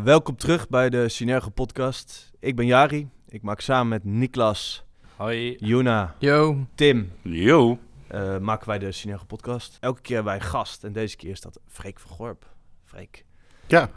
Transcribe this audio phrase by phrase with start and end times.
[0.00, 2.30] Uh, welkom terug bij de Synergo podcast.
[2.38, 3.08] Ik ben Jari.
[3.28, 4.84] Ik maak samen met Niklas,
[5.16, 5.56] Hoi.
[5.58, 6.66] Juna, Yo.
[6.74, 7.78] Tim, Yo.
[8.10, 9.76] uh, maken wij de Synergo podcast.
[9.80, 12.46] Elke keer bij gast en deze keer is dat Freek van Gorp.
[12.84, 13.24] Freek.
[13.66, 13.90] Ja.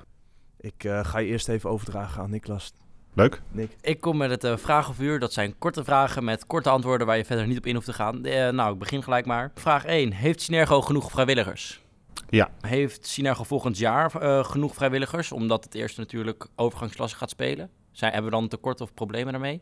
[0.60, 2.74] Ik uh, ga je eerst even overdragen aan Niklas.
[3.14, 3.42] Leuk.
[3.52, 3.76] Nick.
[3.82, 5.20] Ik kom met het uh, vraag of uur.
[5.20, 7.94] Dat zijn korte vragen met korte antwoorden waar je verder niet op in hoeft te
[7.94, 8.26] gaan.
[8.26, 9.52] Uh, nou, ik begin gelijk maar.
[9.56, 10.12] Vraag 1.
[10.12, 11.83] Heeft Synergo genoeg vrijwilligers?
[12.30, 12.50] Ja.
[12.62, 15.32] Heeft Synergo volgend jaar uh, genoeg vrijwilligers?
[15.32, 17.70] Omdat het eerst natuurlijk overgangsklasse gaat spelen.
[17.92, 19.62] Zijn, hebben we dan tekort of problemen daarmee?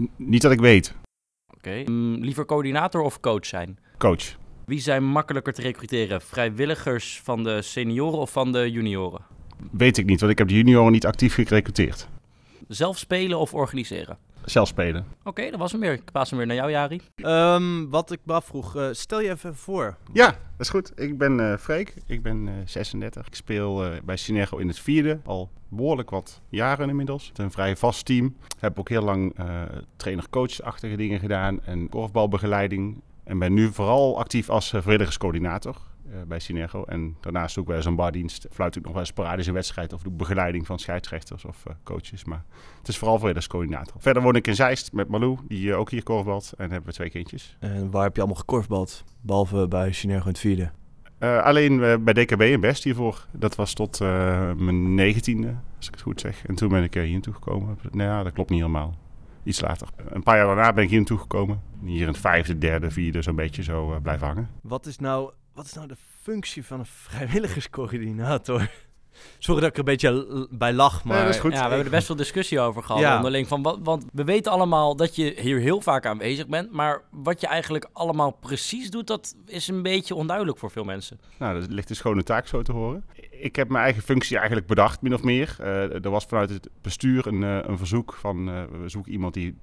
[0.00, 0.94] N niet dat ik weet.
[1.46, 1.56] Oké.
[1.56, 1.84] Okay.
[1.84, 3.78] Um, liever coördinator of coach zijn?
[3.98, 4.36] Coach.
[4.66, 6.20] Wie zijn makkelijker te recruteren?
[6.20, 9.20] Vrijwilligers van de senioren of van de junioren?
[9.72, 12.08] Weet ik niet, want ik heb de junioren niet actief gerecruiteerd.
[12.68, 14.18] Zelf spelen of organiseren?
[14.46, 15.06] Zelf spelen.
[15.18, 15.92] Oké, okay, dat was hem weer.
[15.92, 17.00] Ik paas hem weer naar jou, Jari.
[17.16, 19.96] Um, wat ik me afvroeg, uh, stel je even voor.
[20.12, 20.92] Ja, dat is goed.
[21.00, 23.26] Ik ben uh, Freek, ik ben uh, 36.
[23.26, 27.28] Ik speel uh, bij Synergo in het vierde, al behoorlijk wat jaren inmiddels.
[27.28, 28.36] Het is een vrij vast team.
[28.58, 29.62] Heb ook heel lang uh,
[29.96, 33.00] trainer-coach-achtige dingen gedaan en korfbalbegeleiding.
[33.24, 35.76] En ben nu vooral actief als vrijwilligerscoördinator.
[36.10, 36.84] Uh, bij Synergo.
[36.84, 38.46] En daarnaast doe ik wel eens een bardienst.
[38.50, 39.92] Fluit ik nog wel eens sporadisch een wedstrijd.
[39.92, 42.24] Of doe ik begeleiding van scheidsrechters of uh, coaches.
[42.24, 42.44] Maar
[42.78, 44.00] het is vooral vrijwilligerscoördinator.
[44.00, 46.52] Verder woon ik in Zeist met Malou, die uh, ook hier korfbalt.
[46.56, 47.56] En hebben we twee kindjes.
[47.60, 49.04] En waar heb je allemaal gekorfbald?
[49.20, 50.70] Behalve bij Synergo in het vierde?
[51.18, 53.26] Uh, alleen bij DKB en Best hiervoor.
[53.32, 53.98] Dat was tot
[54.56, 56.46] mijn negentiende, als ik het goed zeg.
[56.46, 57.78] En toen ben ik hier naartoe gekomen.
[57.90, 58.94] Nou ja, dat klopt niet helemaal.
[59.42, 59.88] Iets later.
[60.08, 61.60] Een paar jaar daarna ben ik hier naartoe gekomen.
[61.84, 64.50] Hier in het vijfde, derde, vierde, zo'n beetje zo blijven hangen.
[64.62, 68.70] Wat is nou wat is nou de functie van een vrijwilligerscoördinator?
[69.38, 71.16] Sorry dat ik er een beetje bij lach, maar...
[71.16, 71.52] Ja, dat is goed.
[71.52, 73.16] Ja, we hebben er best veel discussie over gehad Ja.
[73.16, 73.48] onderling.
[73.48, 76.72] Van, wat, want we weten allemaal dat je hier heel vaak aanwezig bent.
[76.72, 81.20] Maar wat je eigenlijk allemaal precies doet, dat is een beetje onduidelijk voor veel mensen.
[81.38, 83.04] Nou, dat ligt dus gewoon een taak zo te horen.
[83.30, 85.56] Ik heb mijn eigen functie eigenlijk bedacht, min of meer.
[85.60, 88.48] Uh, er was vanuit het bestuur een, uh, een verzoek van...
[88.48, 89.56] Uh, we zoeken iemand die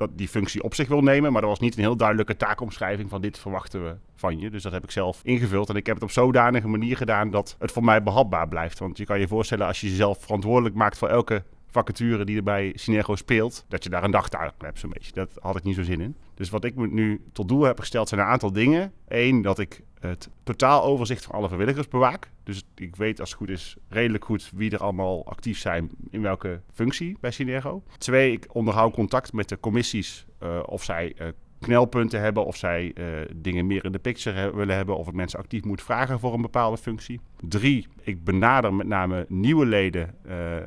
[0.00, 1.32] dat die functie op zich wil nemen.
[1.32, 4.50] Maar er was niet een heel duidelijke taakomschrijving van dit verwachten we van je.
[4.50, 5.68] Dus dat heb ik zelf ingevuld.
[5.68, 8.78] En ik heb het op zodanige manier gedaan dat het voor mij behapbaar blijft.
[8.78, 12.42] Want je kan je voorstellen als je jezelf verantwoordelijk maakt voor elke vacature die er
[12.42, 15.12] bij Synergo speelt, dat je daar een dagtaak hebt zo'n beetje.
[15.12, 16.16] Dat had ik niet zo zin in.
[16.40, 18.92] Dus wat ik nu tot doel heb gesteld zijn een aantal dingen.
[19.08, 22.30] Eén, dat ik het totaaloverzicht van alle vrijwilligers bewaak.
[22.44, 26.22] Dus ik weet als het goed is redelijk goed wie er allemaal actief zijn in
[26.22, 27.82] welke functie bij Synergo.
[27.98, 31.26] Twee, ik onderhoud contact met de commissies uh, of zij uh,
[31.58, 35.38] knelpunten hebben, of zij uh, dingen meer in de picture willen hebben, of ik mensen
[35.38, 37.20] actief moet vragen voor een bepaalde functie.
[37.40, 40.14] Drie, ik benader met name nieuwe leden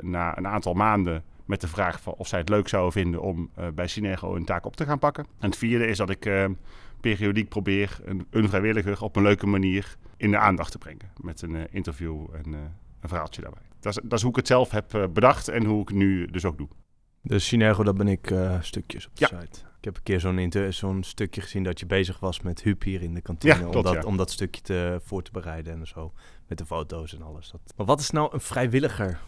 [0.02, 3.50] na een aantal maanden met de vraag van of zij het leuk zouden vinden om
[3.60, 5.26] uh, bij Synergo een taak op te gaan pakken.
[5.40, 6.50] En het vierde is dat ik
[7.02, 11.42] periodiek probeer een, een, vrijwilliger op een leuke manier in de aandacht te brengen met
[11.42, 13.64] een interview en een verhaaltje daarbij.
[13.80, 16.26] Dat is, dat is hoe ik het zelf heb bedacht en hoe ik het nu
[16.26, 16.68] dus ook doe.
[17.22, 19.42] Dus Synergo, dat ben ik stukjes op de Ja.
[19.42, 19.60] site.
[19.84, 23.02] Ik heb een keer zo'n zo'n stukje gezien dat je bezig was met Huub hier
[23.02, 23.54] in de kantine.
[23.54, 24.02] Ja, om, dat, ja.
[24.02, 26.14] om dat stukje te, voor te bereiden en zo.
[26.48, 27.52] Met de foto's en alles.
[27.52, 27.62] Dat.
[27.78, 29.20] Maar wat is nou een vrijwilliger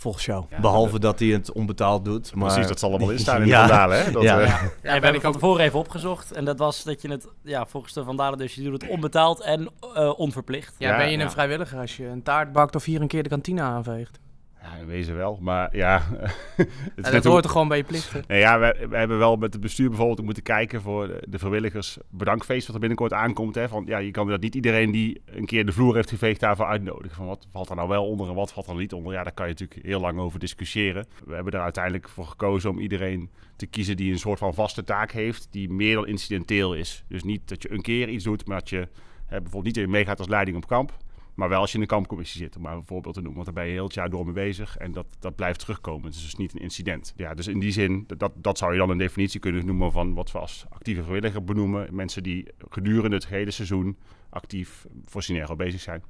[0.00, 0.44] volgens jou?
[0.50, 2.34] Ja, Behalve dat hij het onbetaald doet.
[2.34, 2.46] Maar...
[2.48, 3.62] Precies, dat zal allemaal in staan in Ja.
[3.62, 4.04] de vandalen.
[4.04, 4.10] Hè?
[4.12, 4.40] Dat, Ja.
[4.40, 6.32] eh, Ja, we hebben het van tevoren even opgezocht.
[6.32, 9.40] En dat was dat je het, ja, volgens de Vandalen, dus je doet het onbetaald
[9.40, 10.74] en uh, onverplicht.
[10.78, 11.30] Ja, Ja, ben je een ja.
[11.30, 14.18] vrijwilliger als je een taart bakt of hier een keer de kantine aanveegt?
[14.62, 15.38] Ja, in wezen wel.
[15.40, 16.02] Maar ja,
[16.96, 18.24] het dat hoort er gewoon bij je plichten.
[18.26, 21.38] Nee, ja, we, we hebben wel met het bestuur bijvoorbeeld moeten kijken voor de, de
[21.38, 23.54] vrijwilligers bedankfeest wat er binnenkort aankomt.
[23.54, 26.40] Hè, van, ja, je kan dat niet iedereen die een keer de vloer heeft geveegd
[26.40, 27.16] daarvoor uitnodigen.
[27.16, 29.12] Van wat valt er nou wel onder en wat valt er niet onder.
[29.12, 31.06] Ja, daar kan je natuurlijk heel lang over discussiëren.
[31.24, 34.84] We hebben er uiteindelijk voor gekozen om iedereen te kiezen die een soort van vaste
[34.84, 37.04] taak heeft die meer dan incidenteel is.
[37.08, 38.88] Dus niet dat je een keer iets doet, maar dat je
[39.26, 40.92] hè, bijvoorbeeld niet meegaat als leiding op kamp.
[41.40, 43.44] Maar wel als je in de kampcommissie zit, om maar een voorbeeld te noemen.
[43.44, 46.04] Want daar ben je heel het jaar door mee bezig en dat, dat blijft terugkomen.
[46.04, 47.12] Het is dus niet een incident.
[47.16, 50.14] Ja, dus in die zin, dat, dat zou je dan een definitie kunnen noemen van
[50.14, 51.94] wat we als actieve vrijwilliger benoemen.
[51.94, 53.98] Mensen die gedurende het hele seizoen
[54.30, 56.02] actief voor Synergo bezig zijn.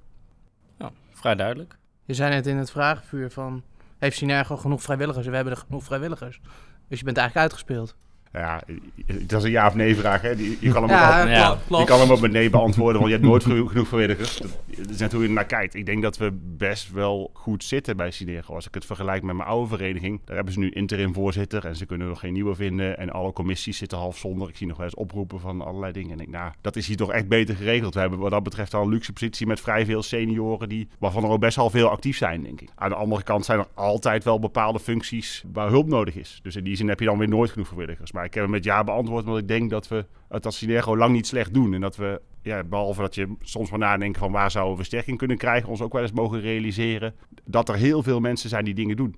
[0.78, 1.78] Ja, vrij duidelijk.
[2.04, 3.62] Je zei net in het vragenvuur van...
[3.98, 5.24] Heeft Synergo genoeg vrijwilligers?
[5.24, 6.40] En we hebben er genoeg vrijwilligers.
[6.88, 7.96] Dus je bent eigenlijk uitgespeeld.
[8.32, 8.62] Ja,
[9.06, 10.22] dat is een ja of nee vraag.
[10.22, 10.30] Hè.
[10.60, 13.28] Je kan hem ook Ja, Je kan hem ook met nee beantwoorden, want je hebt
[13.28, 14.36] nooit genoeg vrijwilligers.
[14.76, 15.74] Dat is net hoe je naar kijkt.
[15.74, 18.54] Ik denk dat we best wel goed zitten bij Synergo.
[18.54, 21.76] Als ik het vergelijk met mijn oude vereniging, daar hebben ze nu interim voorzitter en
[21.76, 22.98] ze kunnen nog geen nieuwe vinden.
[22.98, 24.48] En alle commissies zitten half zonder.
[24.48, 26.10] Ik zie nog wel eens oproepen van allerlei dingen.
[26.10, 27.94] En ik denk, nou, dat is hier toch echt beter geregeld.
[27.94, 31.24] We hebben wat dat betreft al een luxe positie met vrij veel senioren, die, waarvan
[31.24, 32.68] er ook best wel veel actief zijn, denk ik.
[32.74, 36.40] Aan de andere kant zijn er altijd wel bepaalde functies waar hulp nodig is.
[36.42, 38.12] Dus in die zin heb je dan weer nooit genoeg vrijwilligers.
[38.20, 40.96] Maar ik heb hem met ja beantwoord, omdat ik denk dat we het als Synergo
[40.96, 41.74] lang niet slecht doen.
[41.74, 45.18] En dat we, ja, behalve dat je soms maar nadenken van waar zouden we versterking
[45.18, 47.14] kunnen krijgen, ons ook wel eens mogen realiseren
[47.44, 49.16] dat er heel veel mensen zijn die dingen doen.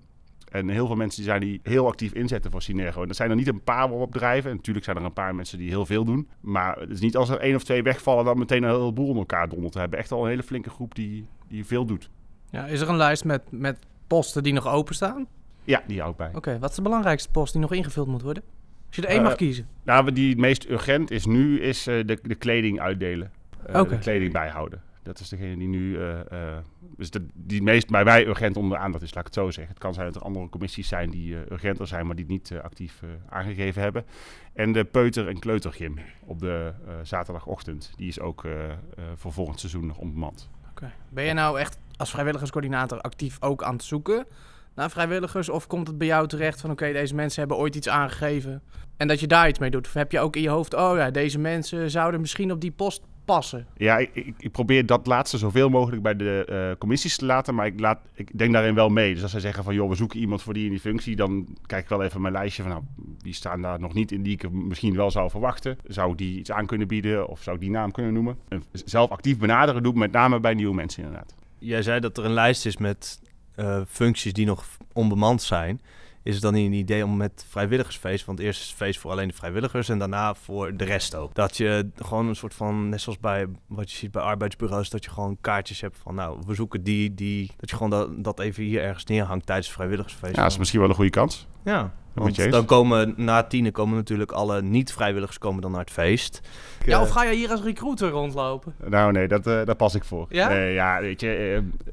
[0.50, 3.00] En heel veel mensen zijn die heel actief inzetten voor Synergo.
[3.00, 4.50] En dat zijn er niet een paar op drijven.
[4.50, 6.28] En natuurlijk zijn er een paar mensen die heel veel doen.
[6.40, 9.10] Maar het is niet als er één of twee wegvallen, dan meteen een hele boel
[9.10, 9.74] in elkaar dondert.
[9.74, 12.10] We hebben echt al een hele flinke groep die, die veel doet.
[12.50, 15.26] Ja, is er een lijst met, met posten die nog openstaan?
[15.64, 16.30] Ja, die hou ik bij.
[16.34, 18.42] Oké, wat is de belangrijkste post die nog ingevuld moet worden?
[18.92, 19.66] Als je er één Eh, mag kiezen.
[19.84, 23.30] Nou, die het meest urgent is nu, is eh, de, de kleding uitdelen.
[23.66, 23.88] Eh.
[23.88, 24.82] De kleding bijhouden.
[25.02, 26.58] Dat is degene die nu, eh, eh,
[26.96, 29.50] dus de, die meest bij mij urgent onder de aandacht is, laat ik het zo
[29.50, 29.68] zeggen.
[29.74, 32.32] Het kan zijn dat er andere commissies zijn die eh, urgenter zijn, maar die het
[32.32, 34.04] niet eh, actief eh, aangegeven hebben.
[34.52, 38.74] En de peuter- en kleutergym op de eh, zaterdagochtend, die is ook eh, eh,
[39.14, 40.50] voor volgend seizoen nog onbemand.
[40.70, 40.92] Oké.
[41.08, 44.26] Ben je nou echt als vrijwilligerscoördinator actief ook aan het zoeken
[44.74, 45.48] naar vrijwilligers?
[45.48, 48.62] Of komt het bij jou terecht van oké, deze mensen hebben ooit iets aangegeven
[48.96, 49.86] en dat je daar iets mee doet?
[49.86, 52.70] Of heb je ook in je hoofd, oh ja, deze mensen zouden misschien op die
[52.70, 53.66] post passen?
[53.76, 57.54] Ja, ik, ik, ik probeer dat laatste zoveel mogelijk bij de eh, commissies te laten,
[57.54, 59.14] maar ik, laat, ik denk daarin wel mee.
[59.14, 61.46] Dus als zij zeggen van, joh, we zoeken iemand voor die en die functie, dan
[61.66, 62.84] kijk ik wel even mijn lijstje van, nou,
[63.18, 65.78] wie staan daar nog niet in die ik misschien wel zou verwachten.
[65.86, 68.38] Zou die iets aan kunnen bieden of zou ik die naam kunnen noemen?
[68.48, 71.34] En zelf actief benaderen doe ik met name bij nieuwe mensen inderdaad.
[71.58, 73.20] Jij zei dat er een lijst is met
[73.54, 75.80] eh, functies die nog onbemand zijn.
[76.24, 79.10] Is het dan niet een idee om met vrijwilligersfeest, want eerst is het feest voor
[79.10, 81.34] alleen de vrijwilligers en daarna voor de rest ook.
[81.34, 85.04] Dat je gewoon een soort van, net zoals bij wat je ziet bij arbeidsbureaus, dat
[85.04, 87.50] je gewoon kaartjes hebt van nou, we zoeken die, die.
[87.56, 90.36] Dat je gewoon dat, dat even hier ergens neerhangt tijdens het vrijwilligersfeest.
[90.36, 91.46] Ja, dat is misschien wel een goede kans.
[91.64, 96.40] Ja, want dan komen na tienen komen natuurlijk alle niet-vrijwilligers komen dan naar het feest.
[96.84, 98.74] Ja, Eh, of ga je hier als recruiter rondlopen?
[98.84, 100.26] Nou nee, dat, eh, daar pas ik voor.
[100.28, 100.48] Ja?
[100.48, 101.92] Nee, ja, weet je, eh,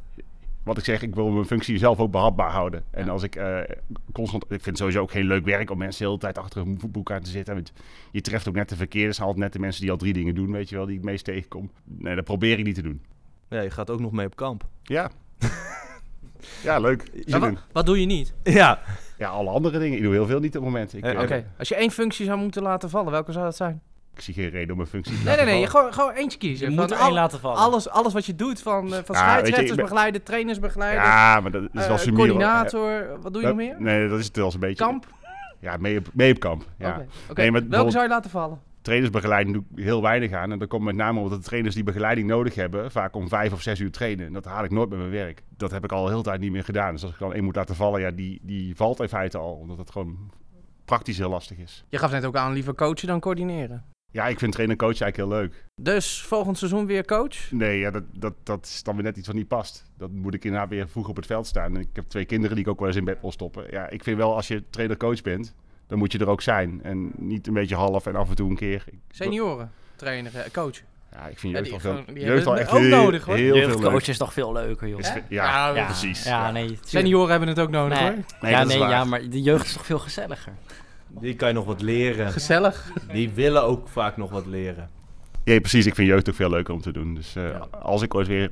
[0.69, 2.83] wat ik zeg, ik wil mijn functie zelf ook behapbaar houden.
[2.92, 3.60] En als ik eh,
[4.12, 6.62] constant, ik vind het sowieso ook geen leuk werk om mensen de hele tijd achter
[6.62, 7.54] een voetboek aan te zitten.
[7.54, 7.71] Want
[8.12, 10.69] je treft ook net de verkeerde, net de mensen die al drie dingen doen, weet
[10.69, 11.71] je wel, die ik meest tegenkom.
[11.83, 13.01] Nee, dat probeer ik niet te doen.
[13.50, 14.68] Ja, je gaat ook nog mee op kamp.
[14.83, 15.12] Ja.
[16.63, 17.12] ja, leuk.
[17.25, 18.33] Zin wat, wat doe je niet?
[18.44, 18.80] Ja,
[19.18, 19.98] Ja, alle andere dingen.
[19.98, 20.94] Ik doe heel veel niet op het moment.
[20.94, 23.81] Eh, eh, Oké, als je één functie zou moeten laten vallen, welke zou dat zijn?
[24.14, 25.94] Ik zie geen reden om een functie te Nee, nee, laten nee, je vallen.
[25.94, 26.70] gewoon, gewoon eentje kiezen.
[26.72, 27.58] Je moet er al- één laten vallen.
[27.58, 31.40] Alles, alles wat je doet, van, eh, van Ja, scheidsrechters ben- begeleiden, trainers begeleiden, Ja,
[31.40, 32.20] maar dat is wel sumier.
[32.20, 33.76] coördinator, wat doe je Dat- nog meer?
[33.82, 34.84] Nee, dat is het wel eens een beetje.
[34.86, 35.06] Kamp?
[35.60, 36.66] Ja, mee op, mee op kamp.
[36.78, 36.90] Ja.
[36.90, 37.42] Oké, oké.
[37.42, 38.62] Nee, maar Welke zou je laten vallen?
[38.82, 40.52] trainersbegeleiding doe ik heel weinig aan.
[40.52, 43.54] En dat komt met name omdat de trainers die begeleiding nodig hebben, vaak om vijf
[43.54, 44.26] of zes uur trainen.
[44.26, 45.44] En dat haal ik nooit met mijn werk.
[45.58, 46.94] Dat heb ik al heel de tijd niet meer gedaan.
[46.94, 49.54] Dus als ik dan één moet laten vallen, ja, die, die valt in feite al.
[49.54, 50.18] Omdat het gewoon
[50.86, 51.84] praktisch heel lastig is.
[51.90, 53.84] Je gaf net ook aan liever coachen dan coördineren.
[54.12, 55.66] Ja, ik vind trainer en coach eigenlijk heel leuk.
[55.82, 57.52] Dus volgend seizoen weer coach?
[57.52, 59.86] Nee, ja, dat, dat, dat is dan weer net iets wat niet past.
[59.98, 61.76] Dan moet ik inderdaad weer vroeg op het veld staan.
[61.76, 63.66] En ik heb twee kinderen die ik ook wel eens in bed wil stoppen.
[63.72, 65.54] Ja, ik vind wel als je trainer-coach bent,
[65.88, 66.80] dan moet je er ook zijn.
[66.84, 68.84] En niet een beetje half en af en toe een keer.
[69.10, 70.78] Senioren, trainer, eh, coach.
[71.12, 73.26] Ja, ik vind Ja, jeugd die al veel, die jeugd al echt ook heel, nodig,
[73.26, 73.36] hoor.
[73.36, 73.72] heel veel leuk.
[73.74, 75.00] Jeugdcoach is toch veel leuker, joh.
[75.00, 76.24] Is ja, Ja, ja, precies.
[76.24, 76.52] Ja, Ja.
[76.52, 76.78] nee.
[76.86, 78.08] Senioren hebben het ook nodig Nee.
[78.08, 78.18] hoor.
[78.42, 78.90] Nee, ja, dat is nee, waar.
[78.92, 80.54] ja, maar de jeugd is toch veel gezelliger.
[81.10, 82.32] Die kan je nog wat leren.
[82.32, 82.92] Gezellig.
[83.14, 84.90] Die willen ook vaak nog wat leren.
[85.44, 85.86] Ja, precies.
[85.86, 87.16] Ik vind jeugd ook veel leuker om te doen.
[87.16, 87.68] Dus eh, Ja.
[87.80, 88.52] als ik ooit weer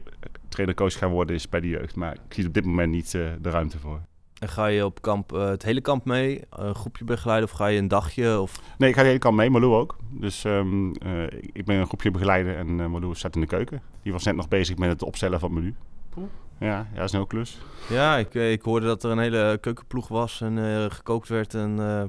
[0.49, 1.95] trainer-coach ga worden, is het bij de jeugd.
[1.95, 3.99] Maar ik zie op dit moment niet eh, de ruimte voor.
[4.39, 7.67] En ga je op kamp eh, het hele kamp mee, een groepje begeleiden of ga
[7.67, 8.39] je een dagje?
[8.39, 8.61] Of...
[8.77, 9.95] Nee, ik ga de hele kant mee, Malou ook.
[10.09, 13.81] Dus ehm, eh, ik ben een groepje begeleider en uh, Malou staat in de keuken.
[14.03, 15.75] Die was net nog bezig met het opstellen van het menu.
[16.13, 16.29] Cool.
[16.59, 17.57] Ja, ja, dat is een heel klus.
[17.89, 21.53] Ja, ik, ik hoorde dat er een hele keukenploeg was en eh, gekookt werd.
[21.53, 22.03] En, eh,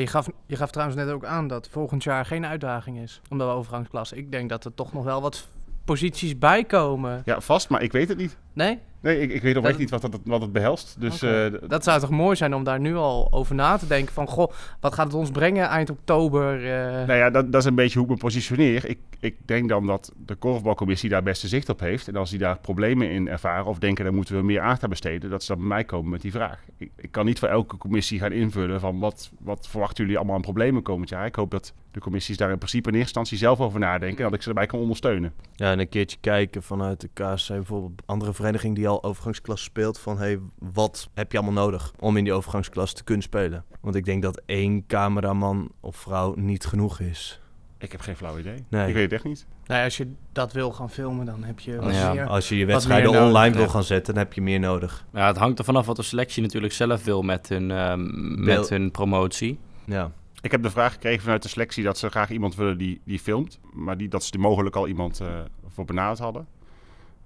[0.00, 3.20] Je gaf, je gaf trouwens net ook aan dat volgend jaar geen uitdaging is.
[3.28, 4.12] Omdat we overgangsklas.
[4.12, 5.48] Ik denk dat er toch nog wel wat
[5.84, 7.22] posities bijkomen.
[7.24, 8.36] Ja, vast, maar ik weet het niet.
[8.56, 8.78] Nee?
[9.00, 10.96] Nee, ik, ik weet oprecht Dat- niet wat, dat, wat het behelst.
[11.00, 14.14] Dus eh, Dat zou toch mooi zijn om daar nu al over na te denken.
[14.14, 16.54] Van, goh, wat gaat het ons brengen eind oktober?
[16.72, 17.06] eh?
[17.06, 18.88] Nou ja, dat, dat is een beetje hoe ik me positioneer.
[18.88, 22.08] Ik, ik denk dan dat de korfbalcommissie daar beste zicht op heeft.
[22.08, 24.90] En als die daar problemen in ervaren of denken, daar moeten we meer aandacht aan
[24.90, 26.58] besteden, dat ze dan bij mij komen met die vraag.
[26.76, 30.36] Ik, ik kan niet voor elke commissie gaan invullen van wat, wat verwachten jullie allemaal
[30.36, 31.26] aan problemen komend jaar.
[31.26, 34.24] Ik hoop dat de commissies daar in principe in eerste instantie zelf over nadenken en
[34.24, 35.32] dat ik ze daarbij kan ondersteunen.
[35.54, 39.98] ja, en een keertje kijken vanuit de KSC, bijvoorbeeld andere vereniging die al overgangsklas speelt.
[39.98, 43.64] Van hey, wat heb je allemaal nodig om in die overgangsklas te kunnen spelen?
[43.80, 47.40] Want ik denk dat één cameraman of vrouw niet genoeg is.
[47.78, 48.64] Ik heb geen flauw idee.
[48.68, 48.88] Nee.
[48.88, 49.46] Ik weet het echt niet.
[49.66, 52.26] Nou ja, als je dat wil gaan filmen, dan heb je wat Ja, meer.
[52.26, 53.70] Als je je wedstrijden nodig, online wil ja.
[53.70, 55.06] gaan zetten, dan heb je meer nodig.
[55.12, 58.68] Ja, het hangt er vanaf wat de selectie natuurlijk zelf wil met hun, ehm, met
[58.68, 59.58] hun promotie.
[59.84, 60.10] Ja.
[60.40, 63.18] Ik heb de vraag gekregen vanuit de selectie dat ze graag iemand willen die, die
[63.18, 63.58] filmt.
[63.72, 65.28] Maar die, dat ze er mogelijk al iemand eh,
[65.68, 66.46] voor benaderd hadden.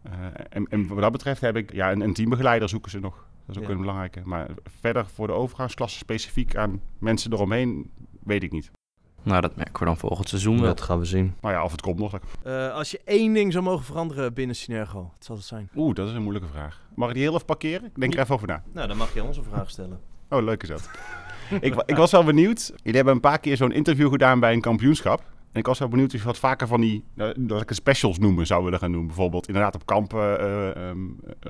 [0.02, 0.12] Eh,
[0.48, 1.72] en, en wat dat betreft heb ik...
[1.72, 3.14] Ja, een, een teambegeleider zoeken ze nog.
[3.46, 3.74] Dat is ook Ja.
[3.74, 4.20] een belangrijke.
[4.24, 4.48] Maar
[4.80, 7.90] verder voor de overgangsklasse specifiek aan mensen eromheen...
[8.24, 8.70] weet ik niet.
[9.22, 10.64] Nou, dat merken we dan volgend seizoen wel.
[10.66, 11.34] Dat gaan we zien.
[11.40, 12.10] Nou ja, of het komt nog.
[12.12, 15.68] dat- Eh, als je één ding zou mogen veranderen binnen Synergo, wat zal het zijn?
[15.76, 16.80] Oeh, dat is een moeilijke vraag.
[16.94, 17.84] Mag ik die heel even parkeren?
[17.94, 18.62] Ik denk er even over na.
[18.72, 20.00] Nou, dan mag je ons een vraag stellen.
[20.28, 20.90] Oh, leuk is dat.
[21.60, 22.66] ik, ik was wel benieuwd.
[22.76, 25.22] Jullie hebben een paar keer zo'n interview gedaan bij een kampioenschap.
[25.52, 27.78] En ik was wel benieuwd of je wat vaker van die, nou, dat ik het
[27.78, 29.06] specials noemen zou willen gaan doen.
[29.06, 30.98] Bijvoorbeeld inderdaad op kamp eh, eh, ehm,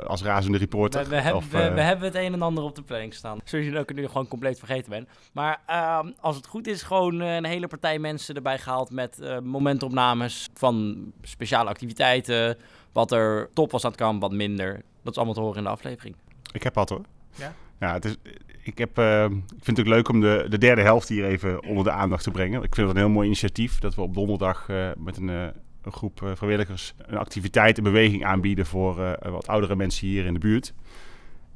[0.07, 1.03] als razende reporter.
[1.03, 3.15] We, we, hebben, Of, we, eh, we hebben het een en ander op de planning
[3.15, 3.39] staan.
[3.45, 5.09] Zoals je ook nu gewoon compleet vergeten bent.
[5.33, 9.19] Maar ehm, als het goed is, gewoon eh, een hele partij mensen erbij gehaald met
[9.21, 12.57] eh, momentopnames van speciale activiteiten.
[12.93, 14.73] Wat er top was aan het kamp, wat minder.
[15.03, 16.17] Dat is allemaal te horen in de aflevering.
[16.53, 17.03] Ik heb wat hoor.
[17.37, 17.55] Ja?
[17.81, 18.17] Ja, het is,
[18.63, 21.65] ik, heb, eh, ik vind het ook leuk om de, de derde helft hier even
[21.65, 22.63] onder de aandacht te brengen.
[22.63, 25.47] Ik vind het een heel mooi initiatief dat we op donderdag eh, met een, eh,
[25.83, 30.75] groep vrijwilligers een activiteit, een beweging aanbieden voor wat oudere mensen hier in de buurt.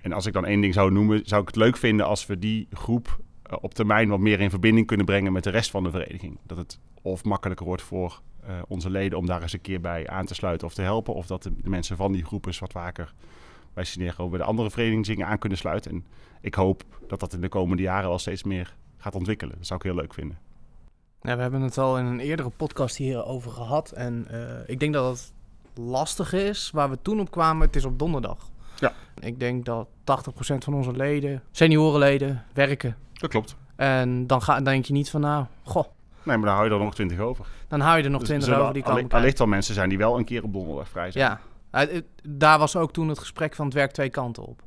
[0.00, 2.38] En als ik dan één ding zou noemen, zou ik het leuk vinden als we
[2.38, 3.20] die groep
[3.60, 6.38] op termijn wat meer in verbinding kunnen brengen met de rest van de vereniging.
[6.46, 8.20] Dat het of makkelijker wordt voor
[8.68, 11.14] onze leden om daar eens een keer bij aan te sluiten of te helpen.
[11.14, 13.14] Of dat de, mensen van die groep eens wat vaker
[13.74, 15.90] bij Synergo bij de andere verenigingen aan kunnen sluiten.
[15.90, 16.06] En
[16.40, 19.56] ik hoop dat dat in de komende jaren wel steeds meer gaat ontwikkelen.
[19.56, 20.38] Dat zou ik heel leuk vinden.
[21.20, 23.90] Ja, we hebben het al in een eerdere podcast hierover gehad.
[23.90, 25.32] En eh, ik denk dat het
[25.74, 26.70] lastig is.
[26.70, 28.50] Waar we toen op kwamen, het is op donderdag.
[28.78, 28.92] Ja.
[29.20, 29.92] Ik denk dat 80%
[30.58, 32.96] van onze leden, seniorenleden, werken.
[33.12, 33.56] Dat klopt.
[33.76, 35.84] En dan ga, denk je niet van, nou, goh,
[36.24, 37.46] Nee, maar dan hou je er nog twintig over.
[37.68, 39.18] dan hou je er nog Dus 20 er zullen over die komen kijken.
[39.18, 41.24] Allicht wel mensen zijn die wel een keer op donderdag vrij zijn.
[41.24, 41.40] Ja,
[42.28, 44.62] daar was ook toen het gesprek van het werk twee kanten op.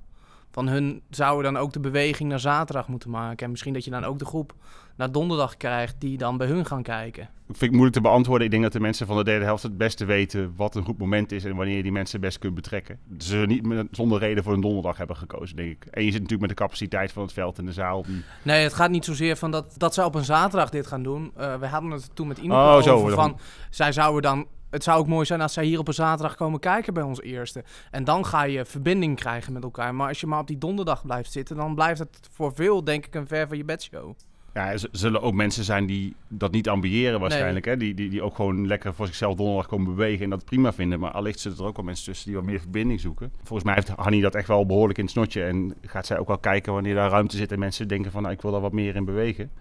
[0.52, 3.46] Van hun zouden dan ook de beweging naar zaterdag moeten maken.
[3.46, 4.54] En misschien dat je dan ook de groep
[4.96, 7.24] naar donderdag krijgt die dan bij hun gaan kijken.
[7.24, 8.46] Ik vind het moeilijk te beantwoorden.
[8.46, 10.98] Ik denk dat de mensen van de derde helft het beste weten wat een goed
[10.98, 13.00] moment is en wanneer je die mensen best kunt betrekken.
[13.18, 15.86] Ze niet met- zonder reden voor een donderdag hebben gekozen, denk ik.
[15.86, 18.04] En je zit natuurlijk met de capaciteit van het veld en de zaal.
[18.04, 18.24] Die...
[18.44, 21.32] Nee, het gaat niet zozeer van dat, dat zij op een zaterdag dit gaan doen.
[21.36, 23.40] Eh, we hadden het toen met Oh, iemand zo, over dan- van...
[23.70, 24.46] Zij zouden dan...
[24.70, 27.22] Het zou ook mooi zijn als zij hier op een zaterdag komen kijken bij ons
[27.22, 27.64] eerste.
[27.92, 29.96] En dan ga je verbinding krijgen met elkaar.
[29.96, 31.56] Maar als je maar op die donderdag blijft zitten...
[31.56, 34.14] dan blijft het voor veel, denk ik, een ver van je bedshow.
[34.54, 37.66] Ja, er zullen ook mensen zijn die dat niet ambiëren waarschijnlijk.
[37.66, 37.78] Hè?
[37.78, 41.00] Die, die, die ook gewoon lekker voor zichzelf donderdag komen bewegen en dat prima vinden.
[41.00, 43.32] Maar allicht zitten er ook wel mensen tussen die wat meer verbinding zoeken.
[43.44, 45.44] Volgens mij heeft Hanni dat echt wel behoorlijk in het snotje.
[45.44, 48.22] En gaat zij ook wel kijken wanneer daar ruimte zit en mensen denken van...
[48.22, 49.52] Nou, ik wil daar wat meer in bewegen.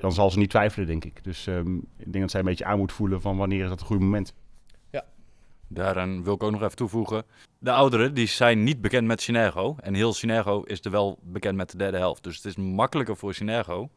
[0.00, 1.24] Dan zal ze niet twijfelen, denk ik.
[1.24, 3.80] Dus ehm, ik denk dat zij een beetje aan moet voelen van wanneer is dat
[3.80, 4.34] een goed moment.
[5.68, 7.24] Daaraan wil ik ook nog even toevoegen.
[7.58, 9.76] De ouderen die zijn niet bekend met Synergo.
[9.80, 12.22] En heel Synergo is er wel bekend met de derde helft.
[12.22, 13.88] Dus het is makkelijker voor Synergo.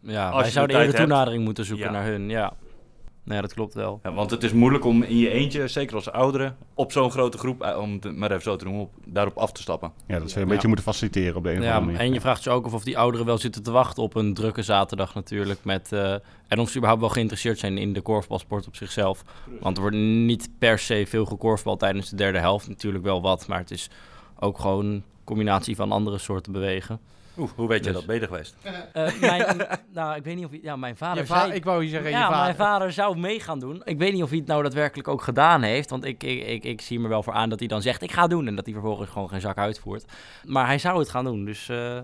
[0.00, 1.92] Ja, wij zouden de eerder toenadering moeten zoeken Ja.
[1.92, 2.28] naar hun.
[2.28, 2.52] Ja.
[3.24, 4.00] Nee, dat klopt wel.
[4.02, 7.38] Ja, want het is moeilijk om in je eentje, zeker als ouderen, op zo'n grote
[7.38, 9.92] groep, eh, om het maar even zo te noemen, op, daarop af te stappen.
[10.06, 10.52] Ja, dat ze een Ja.
[10.52, 12.00] beetje moeten faciliteren op de een of andere manier.
[12.00, 14.34] en je vraagt je ook af of die ouderen wel zitten te wachten op een
[14.34, 15.64] drukke zaterdag natuurlijk.
[15.64, 16.12] Met, eh,
[16.48, 19.24] en of ze überhaupt wel geïnteresseerd zijn in de korfbalsport op zichzelf.
[19.60, 22.68] Want er wordt niet per se veel gekorfbal tijdens de derde helft.
[22.68, 23.90] Natuurlijk wel wat, maar het is
[24.38, 27.00] ook gewoon een combinatie van andere soorten bewegen.
[27.38, 28.06] Oeh, hoe weet je Dus- dat?
[28.06, 28.56] Ben je er geweest?
[28.92, 30.50] Eh, mijn, nou, ik weet niet of...
[30.62, 31.52] Ja, mijn vader Je va- zei...
[31.52, 32.42] ik wou je zeggen, ja, je vader.
[32.44, 33.82] mijn vader zou mee gaan doen.
[33.84, 35.90] Ik weet niet of hij het nou daadwerkelijk ook gedaan heeft.
[35.90, 38.12] Want ik, ik, ik, ik zie me wel voor aan dat hij dan zegt, ik
[38.12, 38.46] ga het doen.
[38.46, 40.04] En dat hij vervolgens gewoon geen zak uitvoert.
[40.44, 41.44] Maar hij zou het gaan doen.
[41.44, 41.98] Dus eh,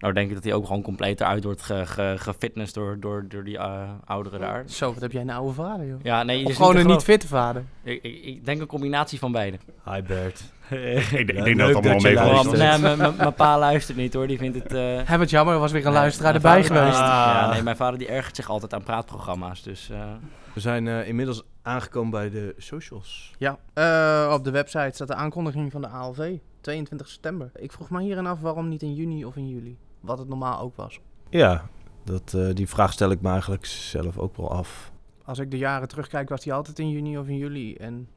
[0.00, 3.58] nou denk ik dat hij ook gewoon compleet eruit wordt ge, door, door, door die
[3.58, 4.62] eh, ouderen daar.
[4.66, 5.98] Zo, wat heb jij een oude vader, joh.
[6.02, 7.64] Ja, nee, Of is gewoon een niet fitte vader.
[7.82, 9.58] Ik, ik, ik denk een combinatie van beide.
[9.84, 10.42] Hi Bert.
[11.20, 12.58] ik denk dat het allemaal mee Oh, luistert.
[12.82, 14.26] nee, mijn- pa luistert niet hoor.
[14.26, 14.72] Die vindt het...
[14.72, 16.98] eh, Heb het jammer, er was weer een nee, luisteraar mijn erbij vader- geweest.
[16.98, 19.62] Ja, nee, mijn vader die ergert zich altijd aan praatprogramma's.
[19.62, 19.90] Dus...
[19.90, 19.98] eh,
[20.52, 23.32] We zijn eh, inmiddels aangekomen bij de socials.
[23.38, 27.50] Ja, eh, op de website staat de aankondiging van de ALV, 22 september.
[27.56, 30.60] Ik vroeg me hierin af waarom niet in juni of in juli, wat het normaal
[30.60, 31.00] ook was.
[31.28, 31.68] Ja,
[32.04, 34.92] dat, eh, die vraag stel ik me eigenlijk zelf ook wel af.
[35.24, 37.74] Als ik de jaren terugkijk, was die altijd in juni of in juli.
[37.74, 38.08] En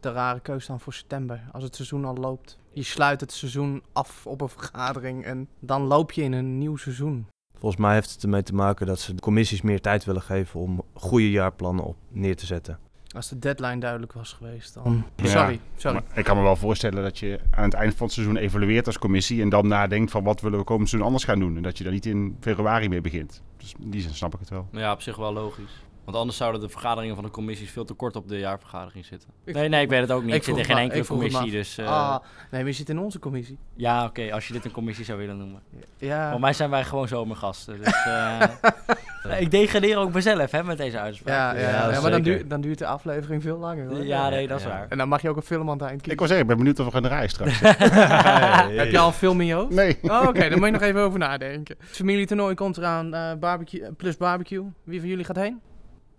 [0.00, 2.58] een rare keus dan voor september, als het seizoen al loopt.
[2.72, 6.76] Je sluit het seizoen af op een vergadering en dan loop je in een nieuw
[6.76, 7.26] seizoen.
[7.58, 10.60] Volgens mij heeft het ermee te maken dat ze de commissies meer tijd willen geven
[10.60, 12.78] om goede jaarplannen op neer te zetten.
[13.14, 15.04] Als de deadline duidelijk was geweest, dan...
[15.16, 16.00] Ja, Sorry, sorry.
[16.14, 18.98] Ik kan me wel voorstellen dat je aan het eind van het seizoen evalueert als
[18.98, 21.56] commissie en dan nadenkt van wat willen we komend seizoen anders gaan doen.
[21.56, 23.42] En dat je dan niet in februari mee begint.
[23.56, 24.68] Dus in die zin snap ik het wel.
[24.72, 25.84] ja, op zich wel logisch.
[26.06, 29.28] Want anders zouden de vergaderingen van de commissies veel te kort op de jaarvergadering zitten.
[29.44, 30.30] Ik- nee, nee, ik weet het ook niet.
[30.30, 31.78] ik Ik, zit in geen enkele ik commissie, maar dus...
[31.78, 32.16] eh, Ah,
[32.50, 33.58] nee, we zitten in onze commissie.
[33.74, 35.60] Ja, oké, als je dit een commissie zou willen noemen.
[35.98, 36.30] Ja.
[36.30, 37.76] Voor mij zijn wij gewoon zomergasten.
[37.78, 38.40] Dus, eh,
[39.40, 41.36] ik degradeer ook mezelf hè, met deze uitspraak.
[41.36, 43.88] Ja, ja, Ja, ja, maar dan, duurt, dan duurt de aflevering veel langer.
[43.88, 44.04] Hoor.
[44.04, 44.70] Ja, nee, dat is Ja.
[44.70, 44.86] waar.
[44.88, 46.18] En dan mag je ook een film aan het eind Ik kiezen.
[46.18, 47.60] wil zeggen, ik ben benieuwd of we gaan draaien straks.
[48.80, 49.70] Heb je al een film in je hoofd?
[49.74, 49.98] Nee.
[50.02, 51.76] Oh, Oké, dan moet je nog even over nadenken.
[51.78, 54.64] Het familietoernooi komt eraan, eh, barbecue, plus barbecue.
[54.84, 55.60] Wie van jullie gaat heen?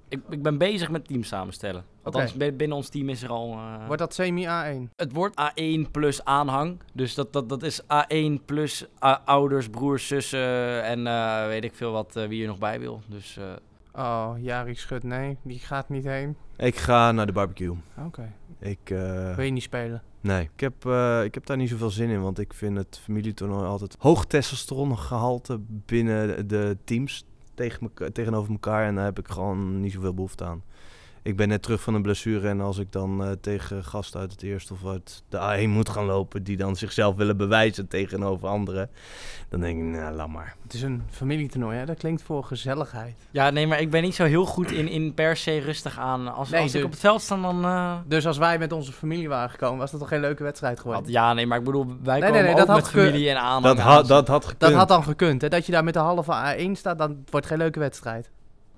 [0.09, 1.83] Ik, ik ben bezig met teams samenstellen.
[2.03, 3.51] Althans, binnen ons team is er al...
[3.51, 4.89] eh, Wordt dat semi-A1?
[4.95, 6.79] Het wordt A1 plus aanhang.
[6.93, 11.75] Dus dat, dat, dat is A1 plus a- ouders, broers, zussen en eh, weet ik
[11.75, 13.01] veel wat eh, wie er nog bij wil.
[13.07, 13.43] Dus eh,
[13.93, 16.35] Oh, Jari Schut, nee, die gaat niet heen.
[16.57, 17.75] Ik ga naar de barbecue.
[18.05, 18.33] Oké.
[18.59, 20.01] Ik, eh, Wil je niet spelen?
[20.21, 22.99] nee, ik heb, eh, ik heb daar niet zoveel zin in, want ik vind het
[23.03, 27.25] familietoernooi altijd hoog testosterongehalte binnen de teams
[27.57, 28.85] tegen meka- tegenover elkaar.
[28.87, 30.63] En daar heb ik gewoon niet zoveel behoefte aan.
[31.27, 34.31] Ik ben net terug van een blessure en als ik dan eh, tegen gasten uit
[34.31, 38.47] het eerste of uit de A1 moet gaan lopen, die dan zichzelf willen bewijzen tegenover
[38.47, 38.89] anderen,
[39.49, 40.55] dan denk ik, nou, laat maar.
[40.63, 41.85] Het is een familietoernooi, hè?
[41.85, 43.15] Dat klinkt voor gezelligheid.
[43.31, 46.33] ja, nee, maar ik ben niet zo heel goed in, in per se rustig aan.
[46.33, 47.65] Als, Nee, als ik de- op het veld sta, dan...
[47.65, 50.79] eh, Dus als wij met onze familie waren gekomen, was dat toch geen leuke wedstrijd
[50.79, 51.11] geworden?
[51.11, 53.37] ja, nee, maar ik bedoel, wij nee, komen nee, ook dat had met familie en
[53.39, 53.63] aanhang.
[53.63, 53.93] Dat, aan.
[53.93, 54.59] had dat had gekund.
[54.59, 55.49] Dat had dan gekund, hè?
[55.49, 58.29] Dat je daar met de halve A1 staat, dan wordt geen leuke wedstrijd.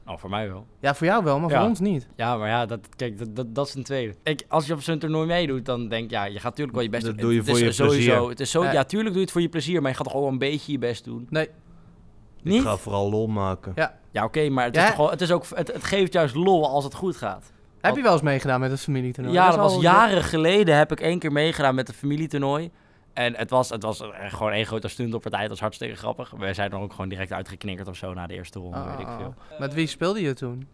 [0.10, 0.66] Oh, voor mij wel.
[0.80, 1.60] Ja, voor jou wel, maar Ja.
[1.60, 2.08] voor ons niet.
[2.16, 4.16] Ja, maar ja, dat, kijk, dat, dat, dat is een tweede.
[4.24, 6.84] Ik, als je op zo'n toernooi meedoet, dan denk ik, ja, je gaat natuurlijk wel
[6.84, 7.22] je best Dat doen.
[7.22, 8.30] doe je Het voor is je sowieso, plezier.
[8.30, 8.72] Het is zo, Ja.
[8.72, 10.72] ja, tuurlijk doe je het voor je plezier, maar je gaat toch al een beetje
[10.72, 11.28] je best doen.
[11.30, 11.51] Nee, Ik
[12.44, 12.62] Niet?
[12.62, 13.74] ga vooral lol maken.
[14.12, 14.82] Ja, oké, maar het, Ja.
[14.82, 17.51] is toch wel, het, is ook, het, het geeft juist lol als het goed gaat.
[17.82, 19.36] heb je wel eens meegedaan met het familietoernooi?
[19.36, 22.72] ja, dat was jaren geleden heb ik één keer meegedaan met een familietoernooi.
[23.13, 25.42] En het was, het was echt gewoon één grote stunt op partij.
[25.42, 26.32] Het was hartstikke grappig.
[26.32, 29.06] Wij zijn dan ook gewoon direct uitgeknikkerd of zo na de eerste ronde, weet ik
[29.06, 29.34] ah, veel.
[29.60, 30.68] Met wie speelde je toen?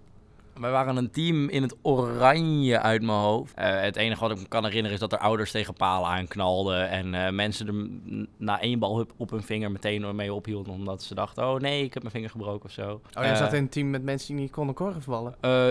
[0.59, 3.53] Wij waren een team in het oranje uit mijn hoofd.
[3.55, 6.89] Eh, het enige wat ik me kan herinneren is dat er ouders tegen palen aanknalden.
[6.89, 7.88] En eh, mensen er
[8.38, 10.74] na één bal op- hun vinger meteen mee ophielden.
[10.74, 12.91] Omdat ze dachten, oh nee, ik heb mijn vinger gebroken of zo.
[12.91, 15.35] Oh, je Eh, zat in een team met mensen die niet konden korfballen.
[15.41, 15.65] eh,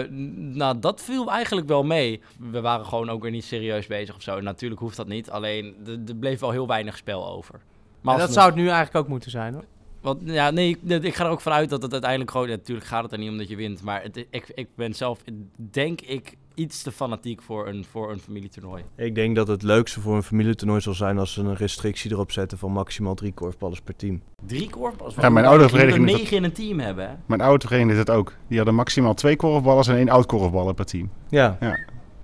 [0.54, 2.20] nou, dat viel eigenlijk wel mee.
[2.50, 4.40] We waren gewoon ook weer niet serieus bezig of zo.
[4.40, 5.30] Natuurlijk hoeft dat niet.
[5.30, 5.74] Alleen,
[6.06, 7.60] er bleef wel heel weinig spel over.
[8.00, 9.64] Maar dat zou het nu eigenlijk ook moeten zijn, hoor.
[10.04, 12.48] Want, ja, nee, ik, ik ga er ook vanuit dat het uiteindelijk gewoon...
[12.48, 13.82] ja, natuurlijk gaat het er niet om dat je wint.
[13.82, 15.20] Maar het, ik, ik ben zelf,
[15.56, 18.84] denk ik, iets te fanatiek voor een, voor een familietoernooi.
[18.96, 22.32] Ik denk dat het leukste voor een familietoernooi zal zijn als ze een restrictie erop
[22.32, 24.22] zetten van maximaal drie korfballers per team.
[24.46, 25.16] Drie korfballers?
[25.16, 27.14] Ja, mijn er vereniging negen in een team hebben, hè?
[27.26, 28.32] Mijn oude vereniging deed het ook.
[28.48, 31.10] Die hadden maximaal twee korfballers en één oud korfballer per team.
[31.28, 31.58] Ja,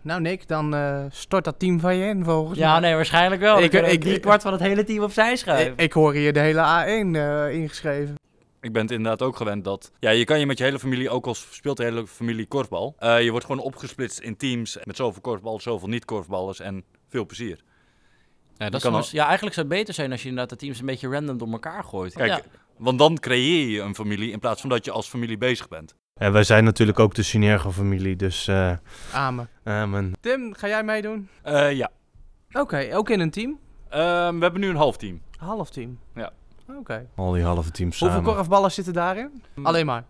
[0.03, 2.81] Nou, Nick, dan eh, stort dat team van je in, volgens Ja, mij.
[2.81, 3.63] nee, waarschijnlijk wel.
[3.63, 5.73] Ik- Ik, drie kwart van het hele team opzij schuiven.
[5.73, 8.15] Ik, ik hoor hier de hele A1 eh, ingeschreven.
[8.61, 9.91] Ik ben het inderdaad ook gewend dat...
[9.99, 12.95] Ja, je kan je met je hele familie, ook al speelt de hele familie korfbal...
[12.99, 17.61] eh, je wordt gewoon opgesplitst in teams met zoveel korfballers, zoveel niet-korfballers en veel plezier.
[18.57, 20.87] Ja, dat soms- ja, eigenlijk zou het beter zijn als je inderdaad de teams een
[20.87, 22.15] beetje random door elkaar gooit.
[22.15, 22.41] Kijk, ja.
[22.77, 25.95] want dan creëer je een familie in plaats van dat je als familie bezig bent.
[26.21, 28.73] En wij zijn natuurlijk ook de Synergo-familie, dus eh
[29.13, 29.49] Amen.
[29.65, 30.13] amen.
[30.21, 31.29] Tim, ga jij meedoen?
[31.43, 31.91] Eh, ja,
[32.53, 33.59] Oké, ook in een team?
[33.89, 35.21] Ehm, we hebben nu een half team.
[35.37, 35.99] Half team?
[36.15, 36.33] Ja.
[36.79, 37.07] Oké.
[37.17, 38.15] Al die halve teams samen.
[38.15, 39.43] Hoeveel korfballers zitten daarin?
[39.63, 40.05] Alleen maar.